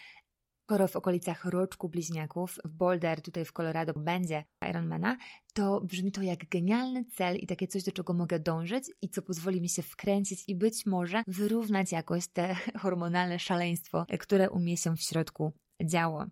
skoro 0.64 0.88
w 0.88 0.96
okolicach 0.96 1.46
roczku 1.46 1.90
bliźniaków 1.90 2.60
w 2.66 2.70
Boulder, 2.70 3.22
tutaj 3.22 3.46
w 3.46 3.54
Colorado, 3.54 3.94
będzie 3.94 4.44
Ironmana, 4.70 5.18
to 5.54 5.82
brzmi 5.82 6.12
to 6.12 6.22
jak 6.22 6.50
genialny 6.50 7.06
cel 7.06 7.38
i 7.38 7.48
takie 7.48 7.68
coś, 7.68 7.84
do 7.84 7.92
czego 7.92 8.14
mogę 8.14 8.40
dążyć 8.40 8.84
i 9.02 9.10
co 9.10 9.22
pozwoli 9.22 9.62
mi 9.62 9.70
się 9.70 9.82
wkręcić 9.82 10.44
i 10.48 10.56
być 10.56 10.86
może 10.86 11.24
wyrównać 11.28 11.92
jakoś 11.92 12.28
te 12.28 12.56
hormonalne 12.82 13.40
szaleństwo, 13.40 14.06
które 14.20 14.50
u 14.50 14.60
mnie 14.60 14.78
się 14.78 14.96
w 14.96 15.02
środku 15.02 15.54
działo. 15.84 16.26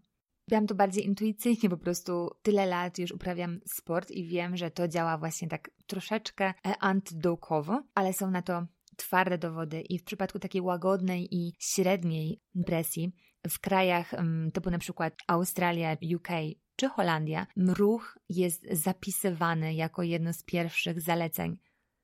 Byłam 0.47 0.67
to 0.67 0.75
bardziej 0.75 1.05
intuicyjnie, 1.05 1.69
po 1.69 1.77
prostu 1.77 2.29
tyle 2.41 2.65
lat 2.65 2.99
już 2.99 3.11
uprawiam 3.11 3.59
sport 3.65 4.11
i 4.11 4.25
wiem, 4.25 4.57
że 4.57 4.71
to 4.71 4.87
działa 4.87 5.17
właśnie 5.17 5.47
tak 5.47 5.69
troszeczkę 5.87 6.45
e, 6.45 6.77
antydołkowo, 6.79 7.83
ale 7.95 8.13
są 8.13 8.31
na 8.31 8.41
to 8.41 8.65
twarde 8.97 9.37
dowody 9.37 9.81
i 9.81 9.99
w 9.99 10.03
przypadku 10.03 10.39
takiej 10.39 10.61
łagodnej 10.61 11.35
i 11.35 11.53
średniej 11.59 12.39
presji 12.65 13.11
w 13.49 13.59
krajach 13.59 14.11
typu 14.53 14.69
na 14.69 14.77
przykład 14.77 15.13
Australia, 15.27 15.97
UK 16.15 16.27
czy 16.75 16.89
Holandia, 16.89 17.47
ruch 17.57 18.19
jest 18.29 18.67
zapisywany 18.71 19.73
jako 19.73 20.03
jedno 20.03 20.33
z 20.33 20.43
pierwszych 20.43 21.01
zaleceń, 21.01 21.57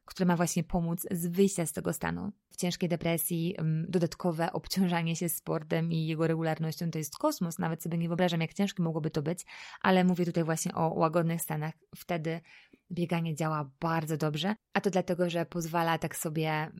które 0.06 0.26
ma 0.26 0.36
właśnie 0.36 0.64
pomóc 0.64 1.08
z 1.12 1.28
wyjścia 1.28 1.66
z 1.66 1.74
tego 1.74 1.94
stanu. 1.94 2.32
W 2.50 2.56
ciężkiej 2.56 2.90
depresji 2.90 3.56
dodatkowe 3.88 4.54
obciążanie 4.54 5.16
się 5.16 5.30
sportem 5.30 5.92
i 5.92 6.08
jego 6.08 6.28
regularnością 6.28 6.92
to 6.92 6.98
jest 6.98 7.18
kosmos. 7.18 7.60
Nawet 7.60 7.84
sobie 7.84 7.98
nie 7.98 8.08
wyobrażam, 8.08 8.42
jak 8.42 8.54
ciężkie 8.54 8.84
mogłoby 8.84 9.10
to 9.10 9.22
być, 9.22 9.46
ale 9.82 10.04
mówię 10.04 10.26
tutaj 10.26 10.44
właśnie 10.44 10.76
o 10.76 10.94
łagodnych 10.94 11.42
stanach. 11.42 11.74
Wtedy 11.96 12.42
bieganie 12.92 13.36
działa 13.36 13.72
bardzo 13.80 14.18
dobrze, 14.18 14.56
a 14.74 14.82
to 14.82 14.90
dlatego, 14.90 15.30
że 15.30 15.46
pozwala 15.46 15.98
tak 15.98 16.16
sobie 16.16 16.72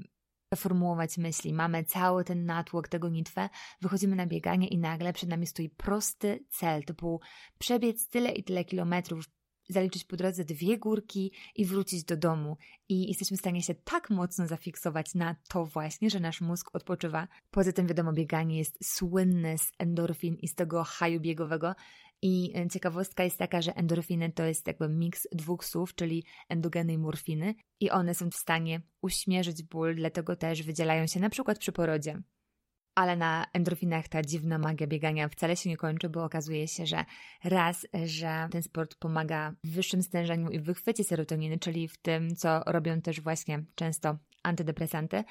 formułować 0.56 1.18
myśli. 1.18 1.54
Mamy 1.54 1.84
cały 1.84 2.24
ten 2.24 2.46
natłok, 2.46 2.88
tego 2.88 3.10
nitwę, 3.10 3.50
wychodzimy 3.82 4.16
na 4.16 4.26
bieganie 4.26 4.68
i 4.68 4.78
nagle 4.78 5.14
przed 5.14 5.30
nami 5.30 5.48
stoi 5.48 5.70
prosty 5.70 6.46
cel, 6.50 6.84
typu 6.84 7.22
przebiec 7.60 8.10
tyle 8.10 8.32
i 8.32 8.44
tyle 8.44 8.66
kilometrów, 8.66 9.26
zaliczyć 9.70 10.04
po 10.04 10.16
drodze 10.16 10.46
dwie 10.46 10.78
górki 10.78 11.32
i 11.56 11.66
wrócić 11.66 12.04
do 12.04 12.18
domu. 12.18 12.58
I 12.90 13.08
jesteśmy 13.08 13.38
w 13.38 13.40
stanie 13.40 13.64
się 13.64 13.76
tak 13.76 14.10
mocno 14.10 14.48
zafiksować 14.48 15.16
na 15.16 15.36
to 15.50 15.66
właśnie, 15.66 16.10
że 16.10 16.20
nasz 16.20 16.42
mózg 16.42 16.76
odpoczywa. 16.76 17.28
Poza 17.52 17.72
tym 17.72 17.88
wiadomo, 17.88 18.14
bieganie 18.14 18.58
jest 18.58 18.78
słynne 18.84 19.58
z 19.58 19.72
endorfin 19.80 20.36
i 20.36 20.48
z 20.48 20.56
tego 20.56 20.84
haju 20.84 21.20
biegowego, 21.20 21.76
i 22.22 22.52
e, 22.56 22.70
ciekawostka 22.70 23.24
jest 23.24 23.38
taka, 23.38 23.62
że 23.62 23.76
endorfiny 23.76 24.32
to 24.32 24.44
jest 24.44 24.68
jakby 24.68 24.90
miks 24.90 25.28
dwóch 25.32 25.66
słów, 25.66 25.96
czyli 25.96 26.26
endogeny 26.50 26.94
i 26.94 26.98
morfiny, 26.98 27.56
i 27.80 27.90
one 27.90 28.16
są 28.16 28.30
w 28.30 28.36
stanie 28.36 28.82
uśmierzyć 29.02 29.64
ból, 29.64 29.96
dlatego 29.96 30.36
też 30.36 30.64
wydzielają 30.64 31.08
się 31.08 31.20
na 31.20 31.30
przykład 31.30 31.60
przy 31.60 31.72
porodzie. 31.72 32.22
Ale 32.98 33.16
na 33.16 33.46
endorfinach 33.54 34.08
ta 34.08 34.22
dziwna 34.22 34.58
magia 34.58 34.88
biegania 34.88 35.30
wcale 35.30 35.56
się 35.56 35.70
nie 35.70 35.78
kończy, 35.78 36.10
bo 36.10 36.24
okazuje 36.24 36.68
się, 36.68 36.86
że 36.86 37.06
raz, 37.44 37.88
że 38.06 38.48
ten 38.52 38.64
sport 38.64 38.96
pomaga 38.96 39.54
w 39.64 39.70
wyższym 39.70 40.02
stężeniu 40.04 40.50
i 40.50 40.60
wychwycie 40.60 41.04
serotoniny, 41.04 41.60
czyli 41.60 41.88
w 41.88 41.98
tym, 41.98 42.36
co 42.36 42.64
robią 42.66 43.02
też 43.02 43.22
właśnie 43.22 43.64
często 43.76 44.18
antydepresanty, 44.44 45.24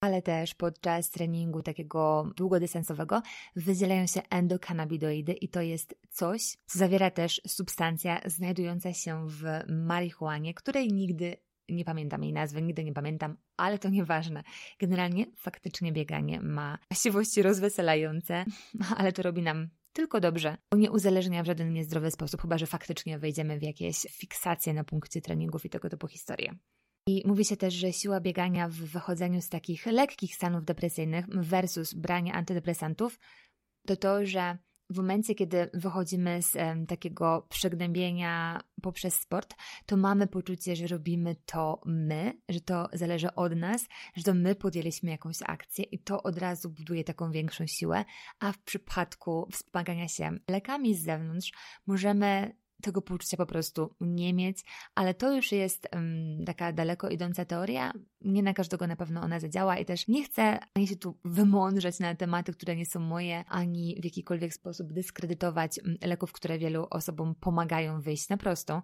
ale 0.00 0.22
też 0.22 0.54
podczas 0.54 1.10
treningu 1.10 1.62
takiego 1.62 2.30
długodystansowego 2.36 3.22
wydzielają 3.56 4.06
się 4.06 4.22
endokannabidoidy 4.30 5.32
i 5.32 5.48
to 5.48 5.60
jest 5.60 5.94
coś, 6.10 6.42
co 6.66 6.78
zawiera 6.78 7.10
też 7.10 7.40
substancja 7.46 8.20
znajdująca 8.26 8.92
się 8.92 9.26
w 9.28 9.44
marihuanie, 9.68 10.54
której 10.54 10.92
nigdy 10.92 11.36
nie 11.70 11.84
pamiętam 11.84 12.24
jej 12.24 12.32
nazwy, 12.32 12.62
nigdy 12.62 12.84
nie 12.84 12.92
pamiętam, 12.92 13.36
ale 13.56 13.78
to 13.78 13.88
nieważne. 13.88 14.42
Generalnie 14.78 15.26
faktycznie 15.36 15.92
bieganie 15.92 16.40
ma 16.40 16.78
właściwości 16.90 17.42
rozweselające, 17.42 18.44
ale 18.96 19.12
to 19.12 19.22
robi 19.22 19.42
nam 19.42 19.68
tylko 19.92 20.20
dobrze, 20.20 20.56
bo 20.70 20.78
nie 20.78 20.90
uzależnia 20.90 21.42
w 21.42 21.46
żaden 21.46 21.72
niezdrowy 21.72 22.10
sposób, 22.10 22.42
chyba 22.42 22.58
że 22.58 22.66
faktycznie 22.66 23.18
wejdziemy 23.18 23.58
w 23.58 23.62
jakieś 23.62 23.96
fiksacje 23.96 24.74
na 24.74 24.84
punkcie 24.84 25.20
treningów 25.20 25.64
i 25.64 25.70
tego 25.70 25.88
typu 25.88 26.06
historie. 26.06 26.54
I 27.08 27.22
mówi 27.26 27.44
się 27.44 27.56
też, 27.56 27.74
że 27.74 27.92
siła 27.92 28.20
biegania 28.20 28.68
w 28.68 28.72
wychodzeniu 28.72 29.42
z 29.42 29.48
takich 29.48 29.86
lekkich 29.86 30.34
stanów 30.34 30.64
depresyjnych 30.64 31.26
versus 31.28 31.94
branie 31.94 32.32
antydepresantów 32.32 33.18
to 33.86 33.96
to, 33.96 34.26
że 34.26 34.58
w 34.90 34.96
momencie, 34.96 35.34
kiedy 35.34 35.70
wychodzimy 35.74 36.42
z 36.42 36.56
takiego 36.88 37.46
przygnębienia 37.48 38.60
poprzez 38.82 39.14
sport, 39.14 39.54
to 39.86 39.96
mamy 39.96 40.26
poczucie, 40.26 40.76
że 40.76 40.86
robimy 40.86 41.36
to 41.46 41.80
my, 41.86 42.40
że 42.48 42.60
to 42.60 42.88
zależy 42.92 43.34
od 43.34 43.56
nas, 43.56 43.86
że 44.16 44.22
to 44.22 44.34
my 44.34 44.54
podjęliśmy 44.54 45.10
jakąś 45.10 45.36
akcję 45.46 45.84
i 45.84 45.98
to 45.98 46.22
od 46.22 46.38
razu 46.38 46.70
buduje 46.70 47.04
taką 47.04 47.30
większą 47.30 47.66
siłę, 47.66 48.04
a 48.40 48.52
w 48.52 48.58
przypadku 48.58 49.48
wspomagania 49.52 50.08
się 50.08 50.38
lekami 50.48 50.94
z 50.94 51.04
zewnątrz 51.04 51.52
możemy 51.86 52.59
tego 52.80 53.02
poczucia 53.02 53.36
po 53.36 53.46
prostu 53.46 53.94
nie 54.00 54.34
mieć, 54.34 54.64
ale 54.94 55.14
to 55.14 55.32
już 55.36 55.52
jest 55.52 55.88
um, 55.92 56.44
taka 56.46 56.72
daleko 56.72 57.08
idąca 57.08 57.44
teoria. 57.44 57.92
Nie 58.20 58.42
na 58.42 58.54
każdego 58.54 58.86
na 58.86 58.96
pewno 58.96 59.20
ona 59.20 59.40
zadziała 59.40 59.78
i 59.78 59.84
też 59.84 60.08
nie 60.08 60.24
chcę 60.24 60.58
ani 60.74 60.86
się 60.86 60.96
tu 60.96 61.18
wymądrzeć 61.24 61.98
na 61.98 62.14
tematy, 62.14 62.52
które 62.52 62.76
nie 62.76 62.86
są 62.86 63.00
moje, 63.00 63.44
ani 63.48 63.96
w 64.00 64.04
jakikolwiek 64.04 64.54
sposób 64.54 64.92
dyskredytować 64.92 65.80
leków, 66.02 66.32
które 66.32 66.58
wielu 66.58 66.86
osobom 66.90 67.34
pomagają 67.34 68.00
wyjść 68.00 68.28
na 68.28 68.36
prostą. 68.36 68.82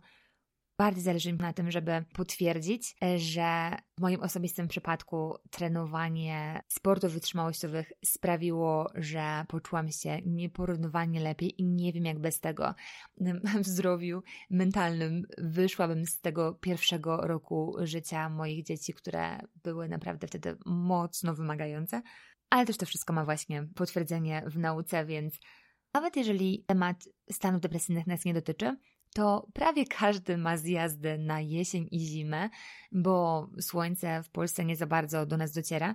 Bardziej 0.78 1.02
zależy 1.02 1.32
mi 1.32 1.38
na 1.38 1.52
tym, 1.52 1.70
żeby 1.70 2.04
potwierdzić, 2.12 2.96
e, 3.04 3.18
że 3.18 3.76
w 3.98 4.00
moim 4.00 4.20
osobistym 4.20 4.68
przypadku 4.68 5.34
trenowanie 5.50 6.62
sportów 6.68 7.12
wytrzymałościowych 7.12 7.92
sprawiło, 8.04 8.90
że 8.94 9.44
poczułam 9.48 9.90
się 9.90 10.18
nieporównywalnie 10.26 11.20
lepiej 11.20 11.60
i 11.60 11.64
nie 11.64 11.92
wiem 11.92 12.04
jak 12.04 12.18
bez 12.18 12.40
tego 12.40 12.74
w 13.62 13.66
zdrowiu 13.66 14.22
mentalnym 14.50 15.26
wyszłabym 15.38 16.06
z 16.06 16.20
tego 16.20 16.54
pierwszego 16.54 17.16
roku 17.16 17.76
życia 17.80 18.28
moich 18.28 18.64
dzieci, 18.64 18.94
które 18.94 19.38
były 19.62 19.88
naprawdę 19.88 20.26
wtedy 20.26 20.56
mocno 20.66 21.34
wymagające. 21.34 22.02
Ale 22.50 22.66
też 22.66 22.76
to 22.76 22.86
wszystko 22.86 23.12
ma 23.12 23.24
właśnie 23.24 23.68
potwierdzenie 23.74 24.42
w 24.46 24.58
nauce, 24.58 25.06
więc 25.06 25.38
nawet 25.94 26.16
jeżeli 26.16 26.64
temat 26.66 27.08
stanów 27.30 27.60
depresyjnych 27.60 28.06
nas 28.06 28.24
nie 28.24 28.34
dotyczy, 28.34 28.76
to 29.16 29.46
prawie 29.52 29.86
każdy 29.86 30.38
ma 30.38 30.56
zjazdy 30.56 31.18
na 31.18 31.40
jesień 31.40 31.88
i 31.90 32.00
zimę, 32.00 32.50
bo 32.92 33.48
słońce 33.60 34.22
w 34.22 34.30
Polsce 34.30 34.64
nie 34.64 34.76
za 34.76 34.86
bardzo 34.86 35.26
do 35.26 35.36
nas 35.36 35.52
dociera. 35.52 35.94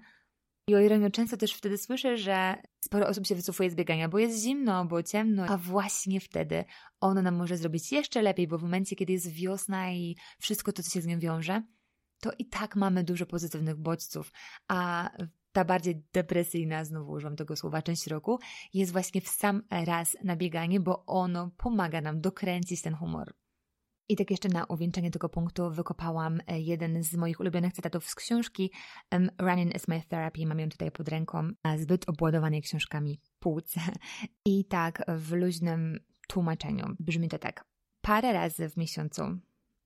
I 0.68 0.76
o 0.76 0.80
ironię 0.80 1.12
często 1.12 1.38
też 1.38 1.54
wtedy 1.54 1.78
słyszę, 1.78 2.18
że 2.18 2.56
sporo 2.86 3.08
osób 3.08 3.28
się 3.28 3.36
wycofuje 3.36 3.70
z 3.70 3.76
biegania, 3.76 4.10
bo 4.10 4.20
jest 4.20 4.44
zimno, 4.44 4.86
bo 4.86 5.04
ciemno, 5.04 5.46
a 5.46 5.58
właśnie 5.58 6.20
wtedy 6.20 6.66
ono 7.00 7.22
nam 7.22 7.36
może 7.36 7.58
zrobić 7.58 7.92
jeszcze 7.92 8.22
lepiej, 8.22 8.48
bo 8.48 8.58
w 8.58 8.64
momencie, 8.64 8.96
kiedy 8.96 9.14
jest 9.14 9.32
wiosna 9.32 9.92
i 9.92 10.18
wszystko 10.40 10.74
to, 10.74 10.84
co 10.84 10.92
się 10.92 11.02
z 11.02 11.06
nią 11.06 11.20
wiąże, 11.20 11.64
to 12.20 12.32
i 12.40 12.46
tak 12.46 12.76
mamy 12.76 13.04
dużo 13.04 13.26
pozytywnych 13.26 13.78
bodźców, 13.78 14.32
a 14.68 15.10
ta 15.52 15.66
bardziej 15.66 16.04
depresyjna, 16.14 16.86
znowu 16.86 17.12
używam 17.12 17.36
tego 17.36 17.56
słowa, 17.56 17.82
część 17.82 18.08
roku, 18.08 18.40
jest 18.74 18.92
właśnie 18.92 19.22
w 19.22 19.28
sam 19.28 19.62
raz 19.70 20.18
na 20.24 20.36
bieganie, 20.36 20.80
bo 20.80 21.06
ono 21.06 21.52
pomaga 21.58 22.02
nam 22.02 22.22
dokręcić 22.22 22.82
ten 22.82 22.96
humor. 22.96 23.34
I 24.10 24.16
tak 24.16 24.32
jeszcze 24.32 24.50
na 24.50 24.66
uwieńczenie 24.66 25.12
tego 25.12 25.30
punktu 25.30 25.72
wykopałam 25.72 26.40
e, 26.48 26.60
jeden 26.60 27.04
z 27.04 27.16
moich 27.16 27.40
ulubionych 27.40 27.74
cytatów 27.74 28.10
z 28.10 28.16
książki 28.16 28.72
Running 29.40 29.76
is 29.76 29.88
my 29.88 30.02
therapy. 30.10 30.46
Mam 30.46 30.60
ją 30.60 30.70
tutaj 30.70 30.92
pod 30.92 31.08
ręką, 31.08 31.50
zbyt 31.78 32.10
obładowanej 32.10 32.62
książkami 32.62 33.20
półce. 33.40 33.82
I 34.46 34.66
tak 34.66 35.04
w 35.08 35.32
luźnym 35.32 36.00
tłumaczeniu 36.28 36.96
brzmi 37.00 37.30
to 37.30 37.40
tak. 37.40 37.66
Parę 38.02 38.34
razy 38.34 38.70
w 38.70 38.78
miesiącu, 38.78 39.24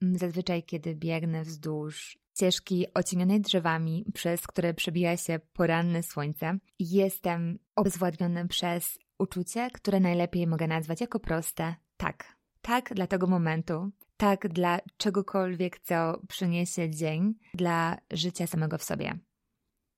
zazwyczaj 0.02 0.64
kiedy 0.64 0.96
biegnę 0.96 1.44
wzdłuż 1.44 2.18
ścieżki 2.36 2.86
ocienionej 2.94 3.42
drzewami, 3.42 4.06
przez 4.14 4.48
które 4.48 4.74
przebija 4.74 5.18
się 5.18 5.40
poranne 5.54 6.04
słońce. 6.04 6.58
Jestem 6.80 7.60
obezwładniony 7.76 8.48
przez 8.48 9.00
uczucie, 9.20 9.70
które 9.74 10.00
najlepiej 10.00 10.48
mogę 10.48 10.68
nazwać 10.68 11.02
jako 11.02 11.20
proste 11.20 11.76
tak. 11.98 12.36
Tak 12.62 12.94
dla 12.94 13.08
tego 13.08 13.28
momentu, 13.28 13.92
tak 14.18 14.48
dla 14.48 14.80
czegokolwiek, 14.98 15.80
co 15.80 16.22
przyniesie 16.28 16.90
dzień, 16.90 17.34
dla 17.54 17.98
życia 18.12 18.48
samego 18.48 18.78
w 18.78 18.84
sobie. 18.84 19.20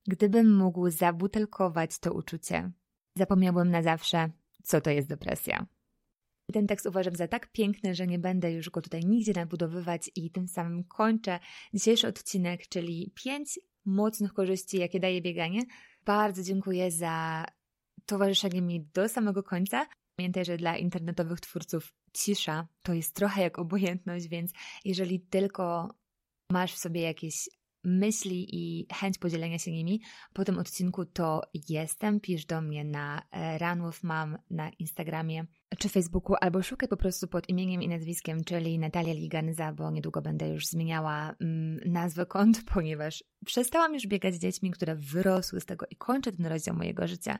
Gdybym 0.08 0.56
mógł 0.56 0.90
zabutelkować 0.90 1.98
to 1.98 2.12
uczucie, 2.12 2.70
zapomniałbym 3.16 3.70
na 3.70 3.82
zawsze, 3.82 4.30
co 4.62 4.80
to 4.80 4.90
jest 4.90 5.08
depresja. 5.08 5.66
Ten 6.52 6.66
tekst 6.66 6.86
uważam 6.86 7.16
za 7.16 7.28
tak 7.28 7.52
piękny, 7.52 7.94
że 7.94 8.06
nie 8.06 8.18
będę 8.18 8.52
już 8.52 8.70
go 8.70 8.82
tutaj 8.82 9.04
nigdzie 9.04 9.32
nabudowywać 9.32 10.10
i 10.16 10.30
tym 10.30 10.48
samym 10.48 10.84
kończę 10.84 11.38
dzisiejszy 11.74 12.08
odcinek, 12.08 12.68
czyli 12.68 13.12
pięć 13.14 13.60
mocnych 13.84 14.32
korzyści, 14.32 14.78
jakie 14.78 15.00
daje 15.00 15.22
bieganie. 15.22 15.62
Bardzo 16.04 16.42
dziękuję 16.42 16.90
za 16.90 17.44
towarzyszenie 18.06 18.62
mi 18.62 18.80
do 18.94 19.08
samego 19.08 19.42
końca. 19.42 19.86
Pamiętaj, 20.16 20.44
że 20.44 20.56
dla 20.56 20.76
internetowych 20.76 21.40
twórców 21.40 21.92
cisza 22.12 22.68
to 22.82 22.92
jest 22.94 23.14
trochę 23.14 23.42
jak 23.42 23.58
obojętność, 23.58 24.28
więc 24.28 24.52
jeżeli 24.84 25.20
tylko 25.20 25.94
masz 26.50 26.74
w 26.74 26.78
sobie 26.78 27.00
jakieś 27.00 27.48
myśli 27.84 28.46
i 28.50 28.86
chęć 28.92 29.18
podzielenia 29.18 29.58
się 29.58 29.72
nimi 29.72 30.00
po 30.32 30.44
tym 30.44 30.58
odcinku, 30.58 31.04
to 31.04 31.42
jestem. 31.68 32.20
Pisz 32.20 32.44
do 32.44 32.60
mnie 32.60 32.84
na 32.84 33.22
e, 33.30 33.58
Ranów 33.58 34.02
Mam 34.02 34.38
na 34.50 34.70
Instagramie 34.70 35.46
czy 35.78 35.88
Facebooku, 35.88 36.36
albo 36.40 36.62
szukaj 36.62 36.88
po 36.88 36.96
prostu 36.96 37.28
pod 37.28 37.48
imieniem 37.48 37.82
i 37.82 37.88
nazwiskiem, 37.88 38.44
czyli 38.44 38.78
Natalia 38.78 39.14
Liganza, 39.14 39.72
bo 39.72 39.90
niedługo 39.90 40.22
będę 40.22 40.48
już 40.48 40.66
zmieniała 40.66 41.34
mm, 41.40 41.80
nazwę 41.86 42.26
kont, 42.26 42.64
ponieważ 42.74 43.24
przestałam 43.46 43.94
już 43.94 44.06
biegać 44.06 44.34
z 44.34 44.38
dziećmi, 44.38 44.70
które 44.70 44.96
wyrosły 44.96 45.60
z 45.60 45.66
tego 45.66 45.86
i 45.90 45.96
kończę 45.96 46.32
ten 46.32 46.46
rozdział 46.46 46.76
mojego 46.76 47.06
życia. 47.06 47.38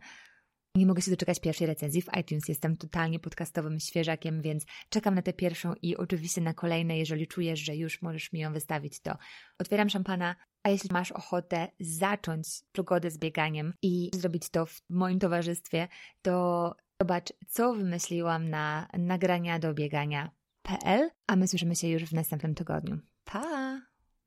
Nie 0.78 0.86
mogę 0.86 1.02
się 1.02 1.10
doczekać 1.10 1.40
pierwszej 1.40 1.66
recenzji 1.66 2.02
w 2.02 2.08
iTunes. 2.20 2.48
Jestem 2.48 2.76
totalnie 2.76 3.18
podcastowym 3.18 3.80
świeżakiem, 3.80 4.42
więc 4.42 4.64
czekam 4.88 5.14
na 5.14 5.22
tę 5.22 5.32
pierwszą 5.32 5.74
i 5.82 5.96
oczywiście 5.96 6.40
na 6.40 6.54
kolejne. 6.54 6.98
Jeżeli 6.98 7.26
czujesz, 7.26 7.60
że 7.60 7.76
już 7.76 8.02
możesz 8.02 8.32
mi 8.32 8.40
ją 8.40 8.52
wystawić, 8.52 9.00
to 9.00 9.16
otwieram 9.58 9.90
szampana. 9.90 10.36
A 10.62 10.70
jeśli 10.70 10.90
masz 10.92 11.12
ochotę 11.12 11.68
zacząć 11.80 12.48
przygodę 12.72 13.10
z 13.10 13.18
bieganiem 13.18 13.74
i 13.82 14.10
zrobić 14.14 14.50
to 14.50 14.66
w 14.66 14.80
moim 14.90 15.18
towarzystwie, 15.18 15.88
to 16.22 16.74
zobacz, 17.02 17.32
co 17.48 17.74
wymyśliłam 17.74 18.50
na 18.50 18.88
nagrania 18.98 19.58
do 19.58 19.74
biegania.pl, 19.74 21.10
a 21.26 21.36
my 21.36 21.48
słyszymy 21.48 21.76
się 21.76 21.88
już 21.88 22.04
w 22.04 22.12
następnym 22.12 22.54
tygodniu. 22.54 22.98
Pa! 23.24 23.57